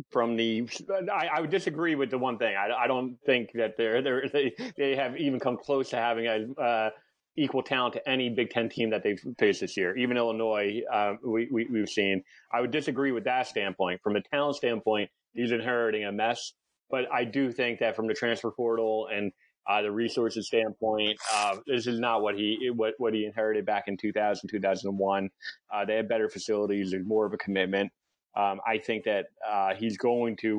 [0.10, 0.68] from the
[1.12, 2.56] I, I would disagree with the one thing.
[2.56, 6.28] I, I don't think that they're, they're they they have even come close to having
[6.28, 6.90] a uh,
[7.38, 9.96] equal talent to any Big Ten team that they've faced this year.
[9.98, 12.24] Even Illinois, um, we, we we've seen.
[12.52, 14.02] I would disagree with that standpoint.
[14.02, 16.54] From a talent standpoint, he's inheriting a mess.
[16.90, 19.32] But I do think that from the transfer portal and
[19.70, 23.86] uh, the resources standpoint, uh, this is not what he what what he inherited back
[23.88, 25.30] in 2000 2001.
[25.74, 26.92] Uh, they have better facilities.
[26.92, 27.92] There's more of a commitment.
[28.36, 30.54] Um, I think that uh, he's going to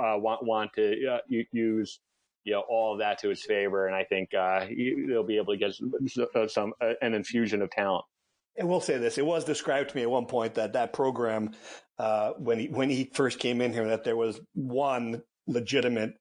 [0.00, 2.00] uh, want want to uh, use
[2.44, 5.36] you know all of that to his favor, and I think uh, he, they'll be
[5.36, 5.74] able to get
[6.50, 8.04] some, an infusion of talent.
[8.56, 11.50] And we'll say this: it was described to me at one point that that program,
[11.98, 16.14] uh, when he when he first came in here, that there was one legitimate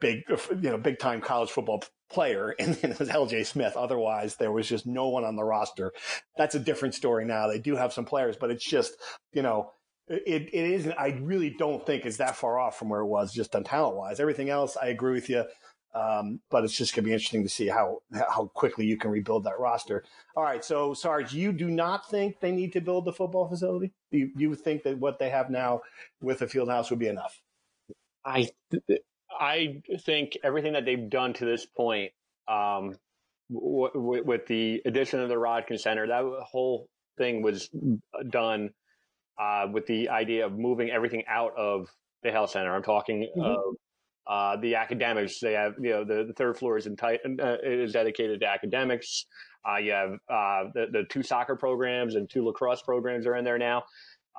[0.00, 3.44] big, you know, big time college football player, and it was L.J.
[3.44, 3.76] Smith.
[3.76, 5.92] Otherwise, there was just no one on the roster.
[6.36, 7.46] That's a different story now.
[7.48, 8.96] They do have some players, but it's just,
[9.32, 9.70] you know,
[10.08, 10.94] it, it isn't.
[10.98, 13.96] I really don't think it's that far off from where it was just on talent
[13.96, 14.20] wise.
[14.20, 15.44] Everything else, I agree with you.
[15.94, 19.10] Um, but it's just going to be interesting to see how how quickly you can
[19.10, 20.04] rebuild that roster.
[20.36, 23.92] All right, so Sarge, you do not think they need to build the football facility?
[24.10, 25.80] You you think that what they have now
[26.20, 27.40] with the field house would be enough?
[28.26, 28.50] I
[29.40, 32.12] I think everything that they've done to this point,
[32.46, 32.96] um,
[33.48, 37.70] with the addition of the Rodkin Center, that whole thing was
[38.28, 38.70] done
[39.38, 41.88] uh, with the idea of moving everything out of
[42.22, 42.74] the Hale Center.
[42.74, 43.44] I'm talking Mhm.
[43.56, 43.74] of
[44.26, 45.38] uh, the academics.
[45.40, 49.24] They have, you know, the, the third floor is, enti- uh, is dedicated to academics.
[49.68, 53.44] Uh, you have uh, the, the two soccer programs and two lacrosse programs are in
[53.44, 53.84] there now.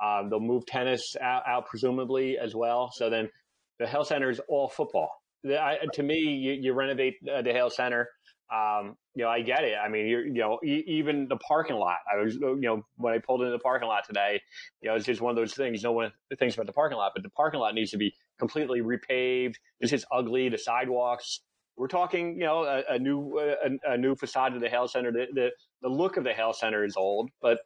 [0.04, 2.90] Um, they'll move tennis out, out presumably as well.
[2.92, 3.30] So then
[3.78, 5.10] the Hale Center is all football.
[5.44, 8.08] The, I, to me, you, you renovate uh, the Hale Center.
[8.54, 9.74] Um, you know, I get it.
[9.82, 11.98] I mean, you're, you know, e- even the parking lot.
[12.10, 14.40] I was, you know, when I pulled into the parking lot today,
[14.80, 15.82] you know, it's just one of those things.
[15.82, 18.80] No one thinks about the parking lot, but the parking lot needs to be completely
[18.80, 19.56] repaved.
[19.80, 20.48] It's just ugly.
[20.48, 21.40] The sidewalks.
[21.76, 25.12] We're talking, you know, a, a new a, a, new facade of the Hale Center.
[25.12, 25.50] The, the
[25.82, 27.58] the look of the Hale Center is old, but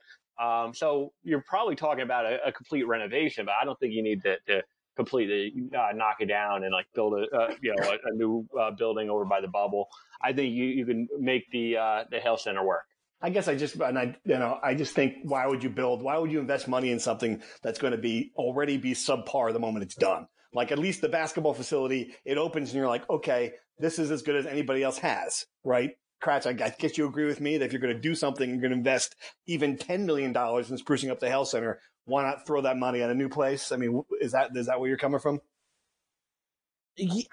[0.42, 3.46] um, so you're probably talking about a, a complete renovation.
[3.46, 4.62] But I don't think you need to, to
[4.96, 8.46] completely uh, knock it down and like build a uh, you know a, a new
[8.58, 9.88] uh, building over by the bubble.
[10.22, 12.82] I think you, you can make the uh, the Hale Center work.
[13.24, 16.02] I guess I just, and I, you know, I just think, why would you build?
[16.02, 19.60] Why would you invest money in something that's going to be already be subpar the
[19.60, 20.26] moment it's done?
[20.52, 24.22] Like at least the basketball facility, it opens and you're like, okay, this is as
[24.22, 25.90] good as anybody else has, right?
[26.22, 28.60] Kratch, I guess you agree with me that if you're going to do something, you're
[28.60, 31.80] going to invest even $10 million in sprucing up the Hale Center.
[32.04, 33.72] Why not throw that money at a new place?
[33.72, 35.40] I mean, is that, is that where you're coming from?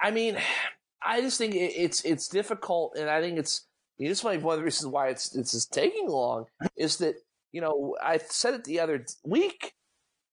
[0.01, 0.37] I mean,
[1.01, 2.95] I just think it's, it's difficult.
[2.97, 3.65] And I think it's,
[3.97, 6.45] this might be one of the reasons why it's, it's just taking long
[6.77, 7.15] is that,
[7.51, 9.73] you know, I said it the other week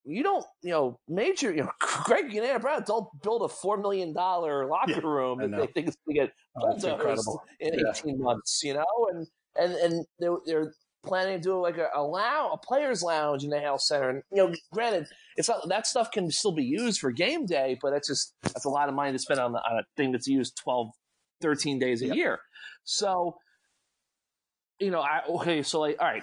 [0.07, 1.71] you don't, you know, major, you know,
[2.05, 5.67] Greg and Anna Brown don't build a four million dollar locker yeah, room that they
[5.67, 7.91] think it's going to get oh, incredible in yeah.
[7.91, 9.27] eighteen months, you know, and
[9.61, 10.73] and and they're, they're
[11.07, 14.23] planning to do like a, a lounge, a players' lounge in the Hale Center, and
[14.33, 17.91] you know, granted, it's not that stuff can still be used for game day, but
[17.91, 20.57] that's just that's a lot of money to spend on, on a thing that's used
[20.59, 20.89] 12,
[21.41, 22.17] 13 days a yep.
[22.17, 22.39] year.
[22.85, 23.37] So,
[24.79, 26.23] you know, I okay, so like, all right,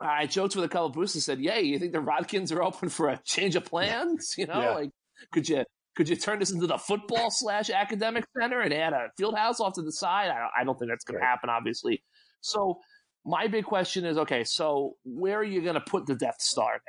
[0.00, 2.88] I joked with a couple of boosters said, "Yay, you think the Rodkins are open
[2.88, 4.34] for a change of plans?
[4.38, 4.70] You know, yeah.
[4.70, 4.90] like
[5.32, 5.64] could you
[5.98, 9.58] could you turn this into the football slash academic center and add a field house
[9.58, 10.30] off to the side?
[10.30, 12.04] I don't, I don't think that's going to happen, obviously.
[12.40, 12.78] So
[13.24, 16.80] my big question is, okay, so where are you going to put the Death Star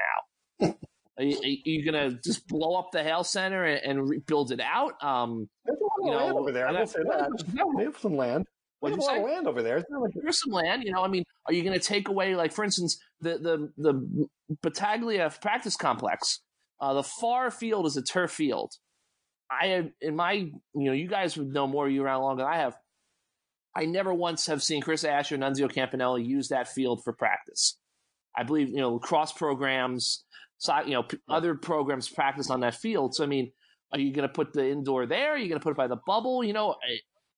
[0.60, 0.76] now?
[1.20, 4.94] Are you, you, gonna just blow up the Hale Center and, and rebuild it out?
[5.04, 6.68] Um, There's a lot of you know, land over there.
[6.70, 7.76] I will say that.
[7.78, 8.46] They have some land.
[8.80, 9.22] What you say?
[9.22, 9.84] land over there.
[9.90, 10.86] Like There's some land.
[10.86, 13.74] You know, I mean, are you going to take away, like, for instance, the the
[13.78, 14.28] the
[14.62, 16.40] Battaglia practice complex?
[16.80, 18.72] Uh, the far field is a turf field.
[19.52, 22.58] I in my, you know, you guys would know more you around longer than I
[22.60, 22.78] have.
[23.76, 27.78] I never once have seen Chris Asher and Nunzio Campanile use that field for practice.
[28.36, 30.24] I believe you know cross programs,
[30.86, 33.16] you know, other programs practice on that field.
[33.16, 33.52] So I mean,
[33.92, 35.34] are you going to put the indoor there?
[35.34, 36.44] Are you going to put it by the bubble?
[36.44, 36.76] You know,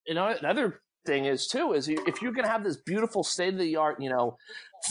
[0.06, 3.54] you know, another thing is too is if you're going to have this beautiful state
[3.54, 4.38] of the art, you know,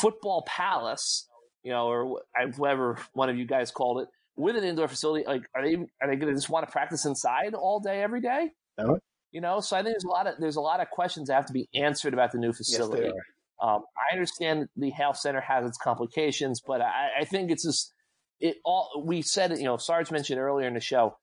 [0.01, 1.29] football palace,
[1.63, 2.21] you know, or
[2.57, 6.09] whatever one of you guys called it, with an indoor facility, like are they are
[6.09, 8.51] they going to just want to practice inside all day every day?
[8.79, 8.99] No.
[9.33, 11.35] You know, so I think there's a lot of there's a lot of questions that
[11.35, 13.05] have to be answered about the new facility.
[13.05, 13.13] Yes,
[13.63, 17.93] um, I understand the Hale Center has its complications, but I, I think it's just
[18.41, 19.05] it all.
[19.07, 21.17] We said it, you know, Sarge mentioned earlier in the show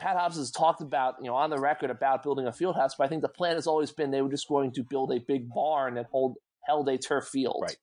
[0.00, 2.94] Pat Hobbs has talked about, you know, on the record about building a field house,
[2.96, 5.18] but I think the plan has always been they were just going to build a
[5.18, 7.60] big barn that hold held a turf field.
[7.62, 7.76] Right.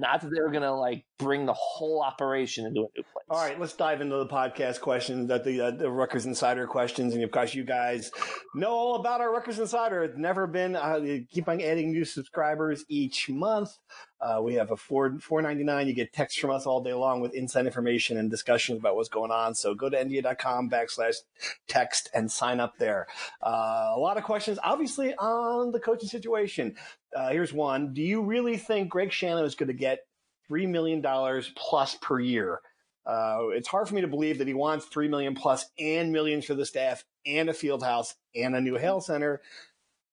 [0.00, 3.26] Not that they were going to like bring the whole operation into a new place.
[3.28, 7.14] All right, let's dive into the podcast questions, that the uh, the Rutgers Insider questions,
[7.14, 8.10] and of course, you guys
[8.54, 10.02] know all about our Rutgers Insider.
[10.02, 10.74] It's never been.
[10.74, 13.70] Uh, keep on adding new subscribers each month.
[14.20, 15.88] Uh, we have a four four ninety nine.
[15.88, 19.08] You get texts from us all day long with inside information and discussions about what's
[19.08, 19.54] going on.
[19.54, 21.16] So go to nba.com backslash
[21.68, 23.06] text and sign up there.
[23.42, 26.76] Uh, a lot of questions, obviously, on the coaching situation.
[27.14, 27.94] Uh, here's one.
[27.94, 30.00] Do you really think Greg Schiano is going to get
[30.50, 31.02] $3 million
[31.56, 32.60] plus per year?
[33.06, 36.44] Uh, it's hard for me to believe that he wants 3 million plus and millions
[36.44, 39.40] for the staff and a field house and a new Hale Center.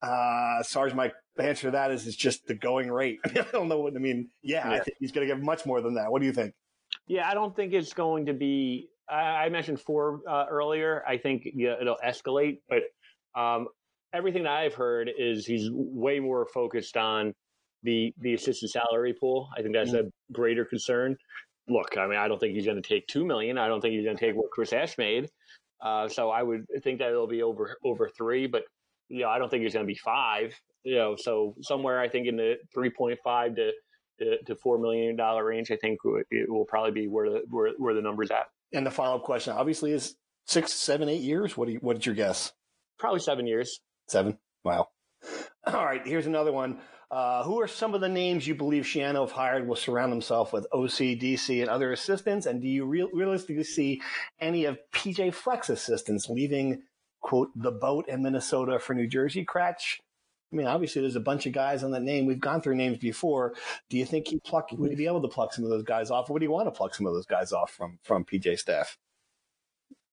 [0.02, 3.20] Uh, Sarge, my answer to that is it's just the going rate.
[3.26, 4.30] I don't know what I mean.
[4.44, 4.76] Yeah, yeah.
[4.76, 6.12] I think he's going to get much more than that.
[6.12, 6.54] What do you think?
[7.08, 8.90] Yeah, I don't think it's going to be.
[9.10, 11.02] I, mentioned four uh, earlier.
[11.08, 12.82] I think yeah, it'll escalate, but
[13.40, 13.68] um,
[14.14, 17.34] everything that I've heard is he's way more focused on
[17.84, 19.50] the the assistant salary pool.
[19.58, 20.08] I think that's mm-hmm.
[20.08, 21.16] a greater concern.
[21.70, 23.58] Look, I mean, I don't think he's going to take two million.
[23.58, 25.30] I don't think he's going to take what Chris Ash made.
[25.82, 28.64] Uh, so I would think that it'll be over over three, but
[29.10, 30.54] you know, I don't think he's going to be five.
[30.84, 33.72] You know, so somewhere I think in the three point five to,
[34.46, 36.00] to four million dollar range, I think
[36.32, 38.48] it will probably be where the where, where the numbers at.
[38.74, 40.16] And the follow up question, obviously, is
[40.46, 41.56] six, seven, eight years.
[41.56, 42.52] What do you, what is your guess?
[43.00, 43.80] Probably seven years.
[44.08, 44.38] Seven.
[44.64, 44.90] Wow.
[45.66, 46.06] All right.
[46.06, 46.80] Here's another one.
[47.10, 50.68] Uh, who are some of the names you believe Schiano, hired, will surround himself with
[50.74, 52.46] OCDC and other assistants?
[52.46, 54.02] And do you re- realistically see
[54.42, 56.84] any of PJ Fleck's assistants leaving,
[57.22, 59.46] quote, the boat in Minnesota for New Jersey?
[59.46, 60.00] Kratch?
[60.52, 62.26] I mean, obviously, there's a bunch of guys on that name.
[62.26, 63.54] We've gone through names before.
[63.90, 64.70] Do you think he pluck?
[64.72, 66.68] Would he be able to pluck some of those guys off, or would he want
[66.68, 68.98] to pluck some of those guys off from from PJ staff?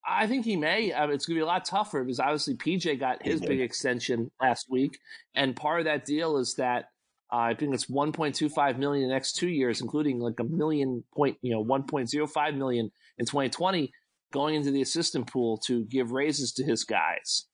[0.07, 0.93] I think he may.
[0.93, 3.61] I mean, it's going to be a lot tougher because obviously PJ got his big
[3.61, 4.99] extension last week,
[5.35, 6.87] and part of that deal is that
[7.33, 11.05] uh, I think it's 1.25 million in the next two years, including like a million
[11.15, 13.93] point, you know, 1.05 million in 2020
[14.35, 17.47] going into the assistant pool to give raises to his guys.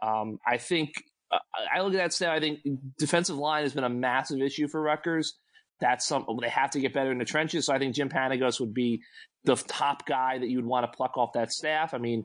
[0.00, 0.92] Um, I think
[1.32, 1.38] uh,
[1.74, 2.30] I look at that stat.
[2.30, 2.60] I think
[2.96, 5.34] defensive line has been a massive issue for Rutgers.
[5.80, 7.66] That's something they have to get better in the trenches.
[7.66, 9.02] So I think Jim Panagos would be
[9.44, 11.92] the top guy that you would want to pluck off that staff.
[11.92, 12.24] I mean,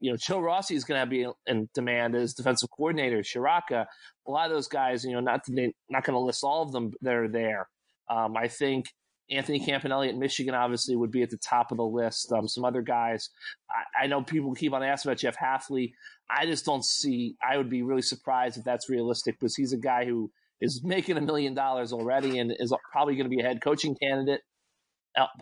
[0.00, 3.18] you know, Joe Rossi is going to be in demand as defensive coordinator.
[3.18, 3.84] Ciarrocca,
[4.26, 5.42] a lot of those guys, you know, not
[5.90, 7.68] not going to list all of them that are there.
[8.08, 8.86] Um, I think
[9.30, 12.32] Anthony Campanile at Michigan obviously would be at the top of the list.
[12.32, 13.30] Um, some other guys,
[13.70, 15.92] I, I, know people keep on asking about Jeff Hafley.
[16.28, 17.36] I just don't see.
[17.42, 21.16] I would be really surprised if that's realistic because he's a guy who is making
[21.16, 24.40] a million dollars already and is probably going to be a head coaching candidate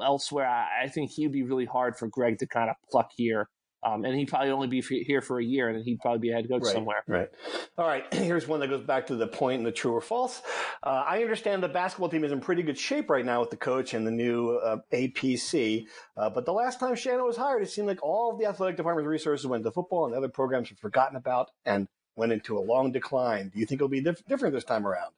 [0.02, 0.46] elsewhere.
[0.46, 3.48] I, I think he'd be really hard for Greg to kind of pluck here.
[3.82, 6.30] Um, and he'd probably only be here for a year, and then he'd probably be
[6.30, 7.02] a head coach right, somewhere.
[7.06, 7.28] Right.
[7.76, 8.04] All right.
[8.14, 10.42] Here's one that goes back to the point in the true or false.
[10.82, 13.56] Uh, I understand the basketball team is in pretty good shape right now with the
[13.56, 15.86] coach and the new uh, APC.
[16.16, 18.76] Uh, but the last time Schiano was hired, it seemed like all of the athletic
[18.76, 21.86] department's resources went to football, and the other programs were forgotten about and
[22.16, 23.50] went into a long decline.
[23.50, 25.12] Do you think it'll be diff- different this time around?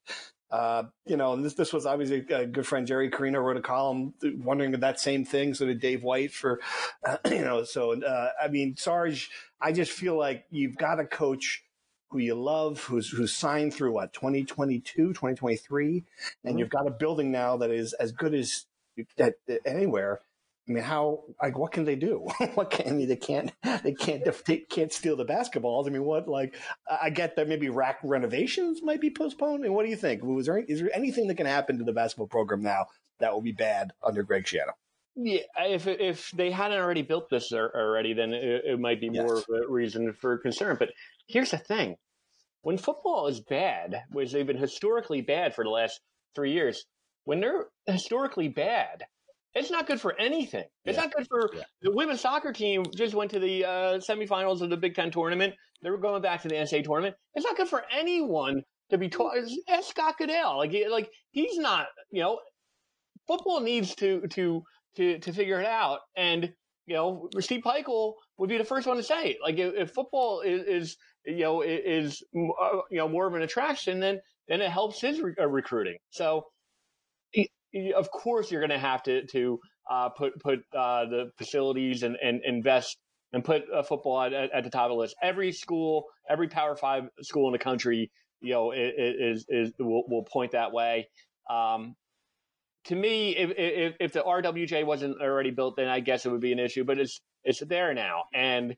[0.51, 3.63] Uh, you know, and this this was obviously a good friend Jerry Carino wrote a
[3.63, 5.55] column wondering that same thing.
[5.55, 6.61] So did Dave White for,
[7.07, 11.05] uh, you know, so uh, I mean, Sarge, I just feel like you've got a
[11.05, 11.65] coach
[12.11, 16.05] who you love, who's who's signed through what 2022, 2023, and
[16.53, 16.59] mm-hmm.
[16.59, 18.67] you've got a building now that is as good as
[19.19, 20.21] at, at anywhere.
[20.71, 22.29] I mean, how like what can they do?
[22.55, 23.09] what can I mean?
[23.09, 23.51] They can't
[23.83, 25.89] they can't they can't steal the basketballs.
[25.89, 26.55] I mean, what like
[26.89, 29.65] I get that maybe RAC renovations might be postponed.
[29.65, 30.23] And what do you think?
[30.23, 32.87] Was there is there anything that can happen to the basketball program now
[33.19, 34.73] that will be bad under Greg Schiano?
[35.17, 39.25] Yeah, if if they hadn't already built this already, then it, it might be yes.
[39.25, 40.77] more of a reason for concern.
[40.79, 40.91] But
[41.27, 41.97] here's the thing:
[42.63, 46.01] when football is bad, which they've been historically bad for the last
[46.37, 46.87] three years,
[47.25, 49.03] when they're historically bad,
[49.55, 50.65] it's not good for anything.
[50.85, 51.05] It's yeah.
[51.05, 51.63] not good for yeah.
[51.83, 52.85] the women's soccer team.
[52.95, 55.55] Just went to the uh, semifinals of the Big Ten tournament.
[55.83, 57.17] They were going back to the NCAA tournament.
[57.35, 59.37] It's not good for anyone to be taught.
[59.69, 60.57] Ask Scott Goodale.
[60.57, 61.87] Like, like he's not.
[62.11, 62.41] You know,
[63.27, 64.63] football needs to to
[64.97, 66.01] to to figure it out.
[66.17, 66.53] And
[66.87, 69.37] you know, Steve Pikiell would be the first one to say, it.
[69.41, 73.43] like, if, if football is, is, you know is uh, you know more of an
[73.43, 75.99] attraction, then then it helps his re- uh, recruiting.
[76.11, 76.47] So
[77.97, 82.17] of course you're going to have to to uh, put put uh, the facilities and,
[82.23, 82.99] and invest
[83.33, 85.15] and put uh, football at, at, the top of the list.
[85.23, 90.25] Every school, every Power Five school in the country, you know, is is, will, will
[90.25, 91.09] point that way.
[91.49, 91.95] Um,
[92.85, 96.41] to me, if, if, if the RWJ wasn't already built, then I guess it would
[96.41, 96.85] be an issue.
[96.85, 98.75] But it's it's there now, and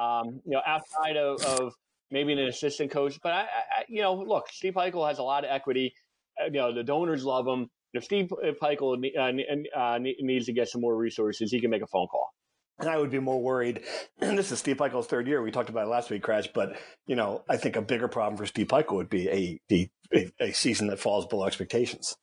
[0.00, 1.74] um, you know, outside of, of,
[2.10, 5.44] maybe an assistant coach, but I, I, you know, look, Steve Pikiell has a lot
[5.44, 5.94] of equity.
[6.38, 8.30] Uh, you know, the donors love him if Steve
[8.62, 12.30] Pikiell uh, uh, needs to get some more resources, he can make a phone call.
[12.78, 13.82] And I would be more worried.
[14.20, 15.42] And this is Steve Pikiell's third year.
[15.42, 16.48] We talked about it last week, Kratch.
[16.54, 20.30] But you know, I think a bigger problem for Steve Pikiell would be a, a,
[20.40, 22.16] a season that falls below expectations.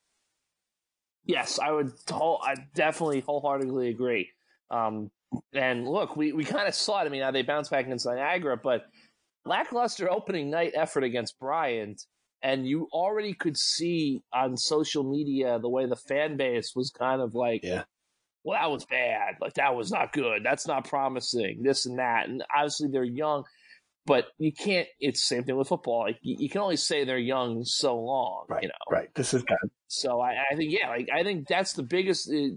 [1.25, 1.91] Yes, I would.
[2.11, 4.31] I definitely wholeheartedly agree.
[4.71, 5.11] Um,
[5.53, 7.05] and look, we, we kind of saw it.
[7.05, 8.85] I mean, now they bounced back against Niagara, but
[9.45, 12.01] lackluster opening night effort against Bryant
[12.41, 17.21] and you already could see on social media the way the fan base was kind
[17.21, 17.83] of like, yeah.
[18.43, 19.35] well, that was bad.
[19.41, 20.43] Like, that was not good.
[20.43, 21.61] That's not promising.
[21.63, 22.29] This and that.
[22.29, 23.43] And obviously, they're young,
[24.05, 24.87] but you can't.
[24.99, 26.01] It's the same thing with football.
[26.01, 28.73] Like, you, you can only say they're young so long, right, you know?
[28.89, 29.09] Right.
[29.15, 29.57] This is good.
[29.87, 32.29] So I, I think, yeah, like, I think that's the biggest.
[32.29, 32.55] Uh,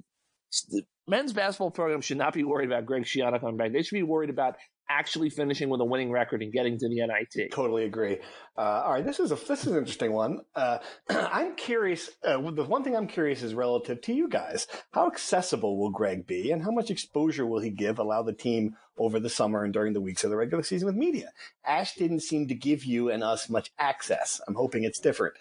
[0.70, 3.72] the men's basketball program should not be worried about Greg Schiano coming back.
[3.72, 4.56] They should be worried about
[4.98, 7.50] actually finishing with a winning record and getting to the NIT.
[7.52, 8.18] Totally agree.
[8.56, 10.40] Uh, all right, this is a this is an interesting one.
[10.54, 10.78] Uh,
[11.08, 12.10] I'm curious.
[12.22, 14.66] Uh, the one thing I'm curious is relative to you guys.
[14.92, 18.76] How accessible will Greg be, and how much exposure will he give allow the team
[18.98, 21.30] over the summer and during the weeks of the regular season with media?
[21.64, 24.40] Ash didn't seem to give you and us much access.
[24.46, 25.34] I'm hoping it's different.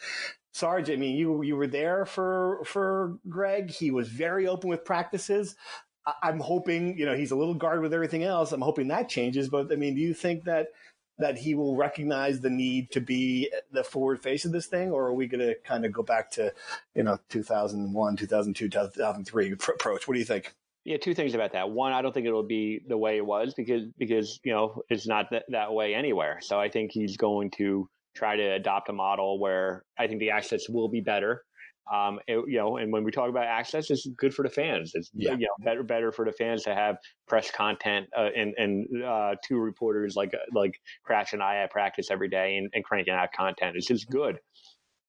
[0.53, 3.71] Sarge, I mean, you you were there for for Greg.
[3.71, 5.55] He was very open with practices.
[6.21, 8.51] I'm hoping, you know, he's a little guarded with everything else.
[8.51, 9.49] I'm hoping that changes.
[9.49, 10.69] But I mean, do you think that
[11.19, 15.05] that he will recognize the need to be the forward face of this thing, or
[15.05, 16.51] are we going to kind of go back to,
[16.95, 20.07] you know, 2001, 2002, 2003 approach?
[20.07, 20.53] What do you think?
[20.83, 21.69] Yeah, two things about that.
[21.69, 25.05] One, I don't think it'll be the way it was because because you know it's
[25.07, 26.39] not that, that way anywhere.
[26.41, 30.31] So I think he's going to try to adopt a model where I think the
[30.31, 31.43] access will be better.
[31.91, 34.91] Um, it, you know, and when we talk about access, it's good for the fans.
[34.93, 35.31] It's yeah.
[35.33, 36.97] you know better better for the fans to have
[37.27, 42.11] press content uh, and and uh, two reporters like like Kratch and I at practice
[42.11, 43.75] every day and, and cranking out content.
[43.75, 44.39] It's just good.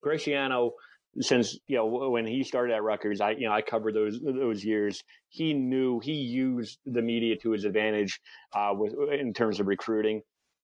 [0.03, 0.73] Greg Schiano,
[1.21, 4.65] since you know when he started at Rutgers, I you know I covered those those
[4.65, 5.03] years.
[5.29, 8.21] He knew he used the media to his advantage
[8.55, 10.23] uh, with in terms of recruiting.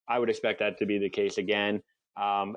[0.08, 1.82] I would expect that to be the case again.
[2.16, 2.56] Um,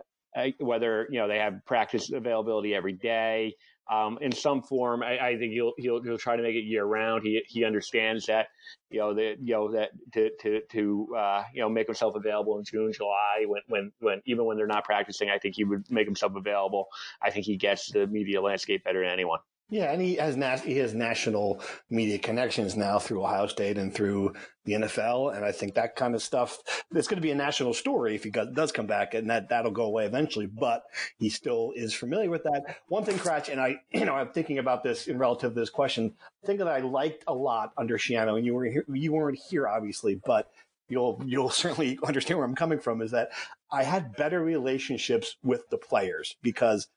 [0.59, 3.55] whether you know they have practice availability every day
[3.91, 5.03] um, in some form.
[5.03, 7.23] I, I, think he'll he'll he'll try to make it year round.
[7.23, 8.47] He he understands that
[8.89, 12.57] you know that you know that to to to uh, you know make himself available
[12.57, 15.29] in June, July when when when even when they're not practicing.
[15.29, 16.87] I think he would make himself available.
[17.21, 19.39] I think he gets the media landscape better than anyone.
[19.71, 24.33] Yeah, and he has he has national media connections now through Ohio State and through
[24.65, 26.57] the NFL, and I think that kind of stuff.
[26.93, 29.71] It's going to be a national story if he does come back, and that that'll
[29.71, 30.45] go away eventually.
[30.45, 30.83] But
[31.19, 32.79] he still is familiar with that.
[32.89, 35.69] One thing, Kratch, and I, you know, I'm thinking about this in relative to this
[35.69, 36.15] question.
[36.45, 39.69] Thing that I liked a lot under Schiano, and you were here, you weren't here,
[39.69, 40.51] obviously, but
[40.89, 43.01] you'll you'll certainly understand where I'm coming from.
[43.01, 43.29] Is that
[43.71, 46.89] I had better relationships with the players because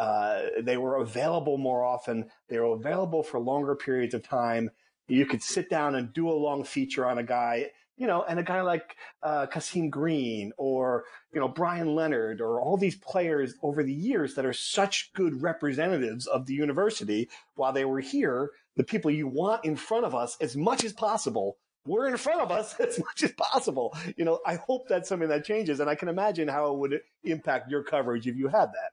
[0.00, 2.30] uh, they were available more often.
[2.48, 4.70] They were available for longer periods of time.
[5.08, 7.66] You could sit down and do a long feature on a guy,
[7.98, 12.62] you know, and a guy like uh, Kasim Green or, you know, Brian Leonard or
[12.62, 17.74] all these players over the years that are such good representatives of the university while
[17.74, 21.58] they were here, the people you want in front of us as much as possible
[21.84, 23.94] were in front of us as much as possible.
[24.16, 25.78] You know, I hope that's something that changes.
[25.78, 28.92] And I can imagine how it would impact your coverage if you had that.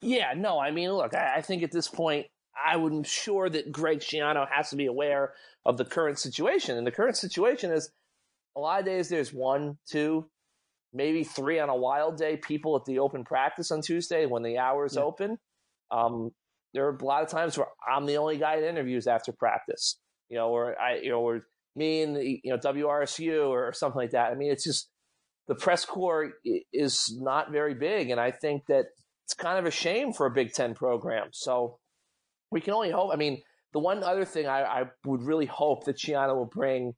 [0.00, 2.26] Yeah, no, I mean, look, I, I think at this point,
[2.56, 5.32] I am sure that Greg Schiano has to be aware
[5.64, 6.76] of the current situation.
[6.76, 7.90] And the current situation is
[8.56, 10.28] a lot of days there's one, two,
[10.92, 14.58] maybe three on a wild day people at the open practice on Tuesday when the
[14.58, 15.02] hours yeah.
[15.02, 15.38] open.
[15.90, 16.32] Um,
[16.74, 19.98] there are a lot of times where I'm the only guy that interviews after practice,
[20.28, 24.00] you know, or I, you know, or me and the, you know WRSU or something
[24.00, 24.32] like that.
[24.32, 24.88] I mean, it's just
[25.48, 26.32] the press corps
[26.72, 28.86] is not very big, and I think that
[29.32, 31.28] it's kind of a shame for a Big Ten program.
[31.32, 31.78] So
[32.50, 33.10] we can only hope.
[33.12, 33.40] I mean,
[33.72, 36.92] the one other thing I, I would really hope that Schiano will bring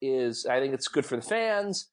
[0.00, 1.90] is I think it's good for the fans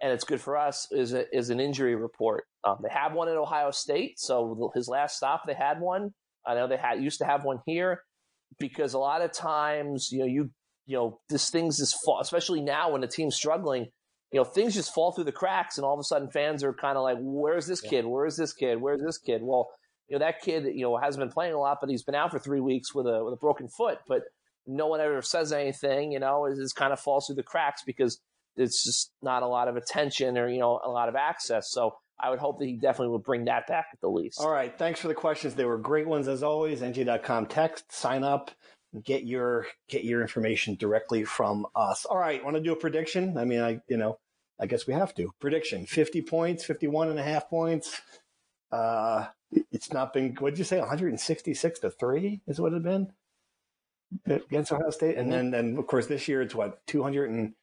[0.00, 2.44] and it's good for us is a, is an injury report.
[2.64, 6.10] Um, they have one at Ohio State, so his last stop they had one.
[6.44, 8.02] I know they had used to have one here
[8.58, 10.50] because a lot of times you know you
[10.86, 13.86] you know this things is fall, especially now when the team's struggling
[14.32, 16.72] you know, things just fall through the cracks, and all of a sudden fans are
[16.72, 18.06] kind of like, "Where's this kid?
[18.06, 18.80] Where's this kid?
[18.80, 19.70] Where's this kid?" Well,
[20.08, 22.30] you know, that kid, you know, hasn't been playing a lot, but he's been out
[22.30, 24.22] for three weeks with a with a broken foot, but
[24.66, 26.12] no one ever says anything.
[26.12, 28.20] You know, it just kind of falls through the cracks because
[28.56, 31.70] it's just not a lot of attention or you know a lot of access.
[31.70, 34.38] So I would hope that he definitely would bring that back at the least.
[34.40, 34.76] All right.
[34.78, 35.54] Thanks for the questions.
[35.54, 36.80] They were great ones as always.
[36.80, 38.50] NJ.com text, sign up,
[39.04, 42.04] get your get your information directly from us.
[42.04, 42.44] All right.
[42.44, 43.38] Want to do a prediction?
[43.38, 44.18] I mean, I you know,
[44.60, 45.30] I guess we have to.
[45.40, 48.00] Prediction 50 points, 51 and a half points.
[48.70, 49.26] Uh,
[49.70, 53.12] it's not been, what did you say, 166 to 3 is what it had been
[54.26, 55.18] against Ohio State?
[55.18, 57.54] And then, then of course, this year it's what, 200 and,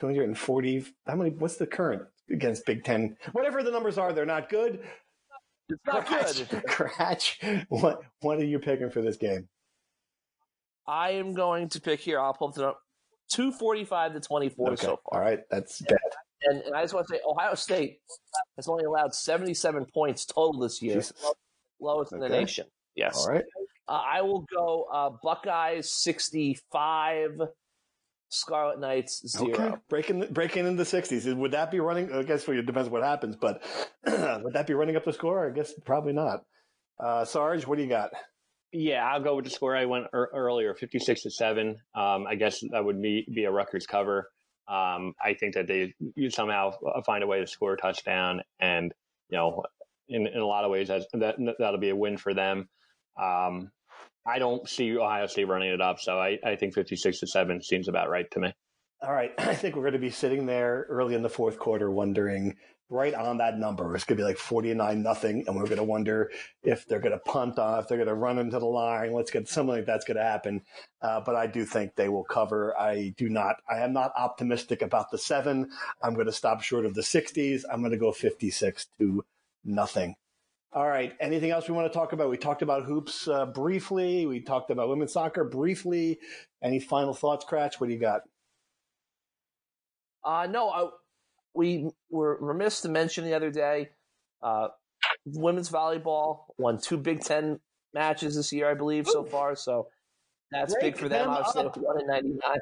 [0.00, 0.86] 240.
[1.06, 3.16] How many, what's the current against Big Ten?
[3.32, 4.80] Whatever the numbers are, they're not good.
[5.68, 6.62] It's not Kratch, good.
[6.66, 9.48] Kratch, what, what are you picking for this game?
[10.88, 12.18] I am going to pick here.
[12.18, 12.80] I'll pull it up.
[13.30, 14.76] 245 to 24 okay.
[14.76, 14.98] so far.
[15.12, 15.40] All right.
[15.50, 15.98] That's bad.
[16.44, 17.98] And, and I just want to say, Ohio State
[18.56, 21.12] has only allowed 77 points total this year, Jesus.
[21.78, 22.24] lowest okay.
[22.24, 22.66] in the nation.
[22.96, 23.18] Yes.
[23.18, 23.44] All right.
[23.86, 27.40] Uh, I will go uh, Buckeyes 65,
[28.30, 29.52] Scarlet Knights zero.
[29.52, 29.74] Okay.
[29.88, 31.34] Breaking breaking into the 60s.
[31.34, 32.12] Would that be running?
[32.12, 33.62] I guess it depends what happens, but
[34.06, 35.46] would that be running up the score?
[35.46, 36.44] I guess probably not.
[37.00, 38.10] Uh, Sarge, what do you got?
[38.72, 41.76] Yeah, I'll go with the score I went er- earlier, 56 to 7.
[41.94, 44.30] Um, I guess that would be, be a Rutgers cover.
[44.68, 46.72] Um, I think that they you somehow
[47.06, 48.92] find a way to score a touchdown, and
[49.30, 49.62] you know,
[50.10, 51.06] in, in a lot of ways, that
[51.58, 52.68] that'll be a win for them.
[53.18, 53.70] Um,
[54.26, 57.26] I don't see Ohio State running it up, so I, I think fifty six to
[57.26, 58.52] seven seems about right to me.
[59.00, 61.90] All right, I think we're going to be sitting there early in the fourth quarter,
[61.90, 62.56] wondering
[62.90, 63.94] right on that number.
[63.94, 65.44] It's going to be like 49 nothing.
[65.46, 66.30] And we're going to wonder
[66.62, 69.12] if they're going to punt off, if they're going to run into the line.
[69.12, 70.62] Let's get something like that's going to happen.
[71.02, 72.78] Uh, but I do think they will cover.
[72.78, 75.70] I do not, I am not optimistic about the seven.
[76.02, 77.62] I'm going to stop short of the 60s.
[77.70, 79.24] I'm going to go 56 to
[79.64, 80.14] nothing.
[80.72, 81.14] All right.
[81.20, 82.28] Anything else we want to talk about?
[82.30, 84.26] We talked about hoops uh, briefly.
[84.26, 86.18] We talked about women's soccer briefly.
[86.62, 87.80] Any final thoughts, Kratch?
[87.80, 88.22] What do you got?
[90.22, 90.88] Uh, no, I,
[91.58, 93.90] we were remiss to mention the other day.
[94.40, 94.68] Uh,
[95.26, 97.58] women's volleyball won two Big Ten
[97.92, 99.12] matches this year, I believe, Ooh.
[99.12, 99.56] so far.
[99.56, 99.88] So
[100.52, 101.26] that's Break big for them.
[101.26, 102.60] them Obviously, one in ninety nine.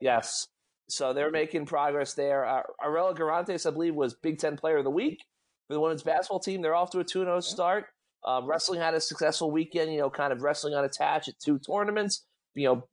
[0.00, 0.46] Yes,
[0.88, 2.46] so they're making progress there.
[2.46, 5.18] Uh, Arella Guirantes, I believe, was Big Ten Player of the Week
[5.66, 6.62] for the women's basketball team.
[6.62, 7.86] They're off to a 2 0 start.
[8.24, 11.58] Uh, wrestling had a successful weekend, you know, kind of wrestling on unattached at two
[11.58, 12.24] tournaments.
[12.54, 12.88] You know,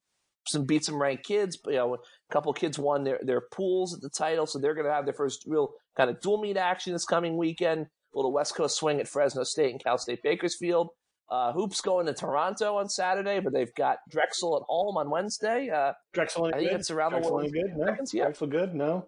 [0.47, 1.57] some beat some ranked kids.
[1.65, 4.87] You know, a couple kids won their their pools at the title, so they're going
[4.87, 7.87] to have their first real kind of dual meet action this coming weekend.
[8.13, 10.89] A little West Coast swing at Fresno State and Cal State Bakersfield.
[11.29, 15.69] Uh, hoops going to Toronto on Saturday, but they've got Drexel at home on Wednesday.
[15.69, 16.79] Uh, Drexel, I think good?
[16.79, 17.75] it's around Drexel the good.
[17.75, 17.85] No?
[17.85, 18.23] Seconds, yeah.
[18.23, 18.73] Drexel good.
[18.73, 19.07] No,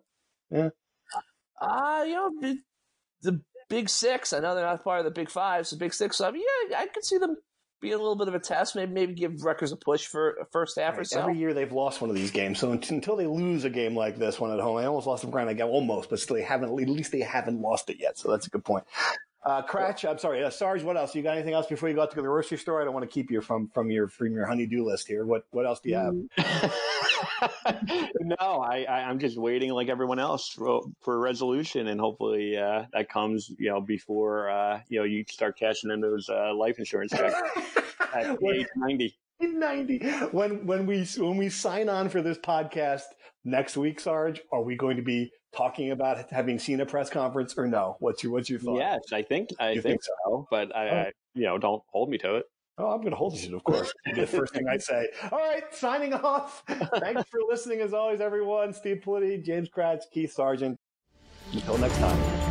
[0.51, 0.69] yeah.
[1.61, 2.57] Uh, you know,
[3.21, 4.33] the Big Six.
[4.33, 6.17] I know they're not part of the Big Five, so Big Six.
[6.17, 7.37] So I mean, yeah, I could see them
[7.82, 8.75] be a little bit of a test.
[8.75, 11.01] Maybe maybe give Rutgers a push for a first half right.
[11.01, 11.21] or so.
[11.21, 14.17] Every year they've lost one of these games, so until they lose a game like
[14.17, 15.49] this one at home, I almost lost some ground.
[15.49, 16.69] I got almost, but still, they haven't.
[16.69, 18.17] At least they haven't lost it yet.
[18.17, 18.86] So that's a good point.
[19.41, 20.84] Uh, Kratch, I'm sorry, uh, Sarge.
[20.84, 21.15] What else?
[21.15, 22.82] You got anything else before you go out to the grocery store?
[22.82, 25.25] I don't want to keep you from from your from your honeydew list here.
[25.25, 26.13] What what else do you have?
[28.20, 32.57] no, I, I am just waiting like everyone else for, for a resolution, and hopefully
[32.57, 36.53] uh, that comes you know before uh, you know you start cashing in those uh,
[36.53, 37.39] life insurance checks
[38.13, 39.15] at age ninety.
[39.41, 39.99] 90
[40.32, 43.03] when when we when we sign on for this podcast
[43.45, 47.57] next week sarge are we going to be talking about having seen a press conference
[47.57, 47.95] or no?
[47.99, 48.80] What's your what's your thought?
[48.80, 50.93] Yes i think i think, think so but I, oh.
[50.93, 52.45] I, you know don't hold me to it
[52.80, 53.91] Oh, I'm going to hold you of course.
[54.15, 55.07] the first thing I'd say.
[55.32, 56.63] All right, signing off.
[56.67, 58.73] Thanks for listening, as always, everyone.
[58.73, 60.77] Steve Politi, James Kratz, Keith Sargent.
[61.51, 62.49] Until next time.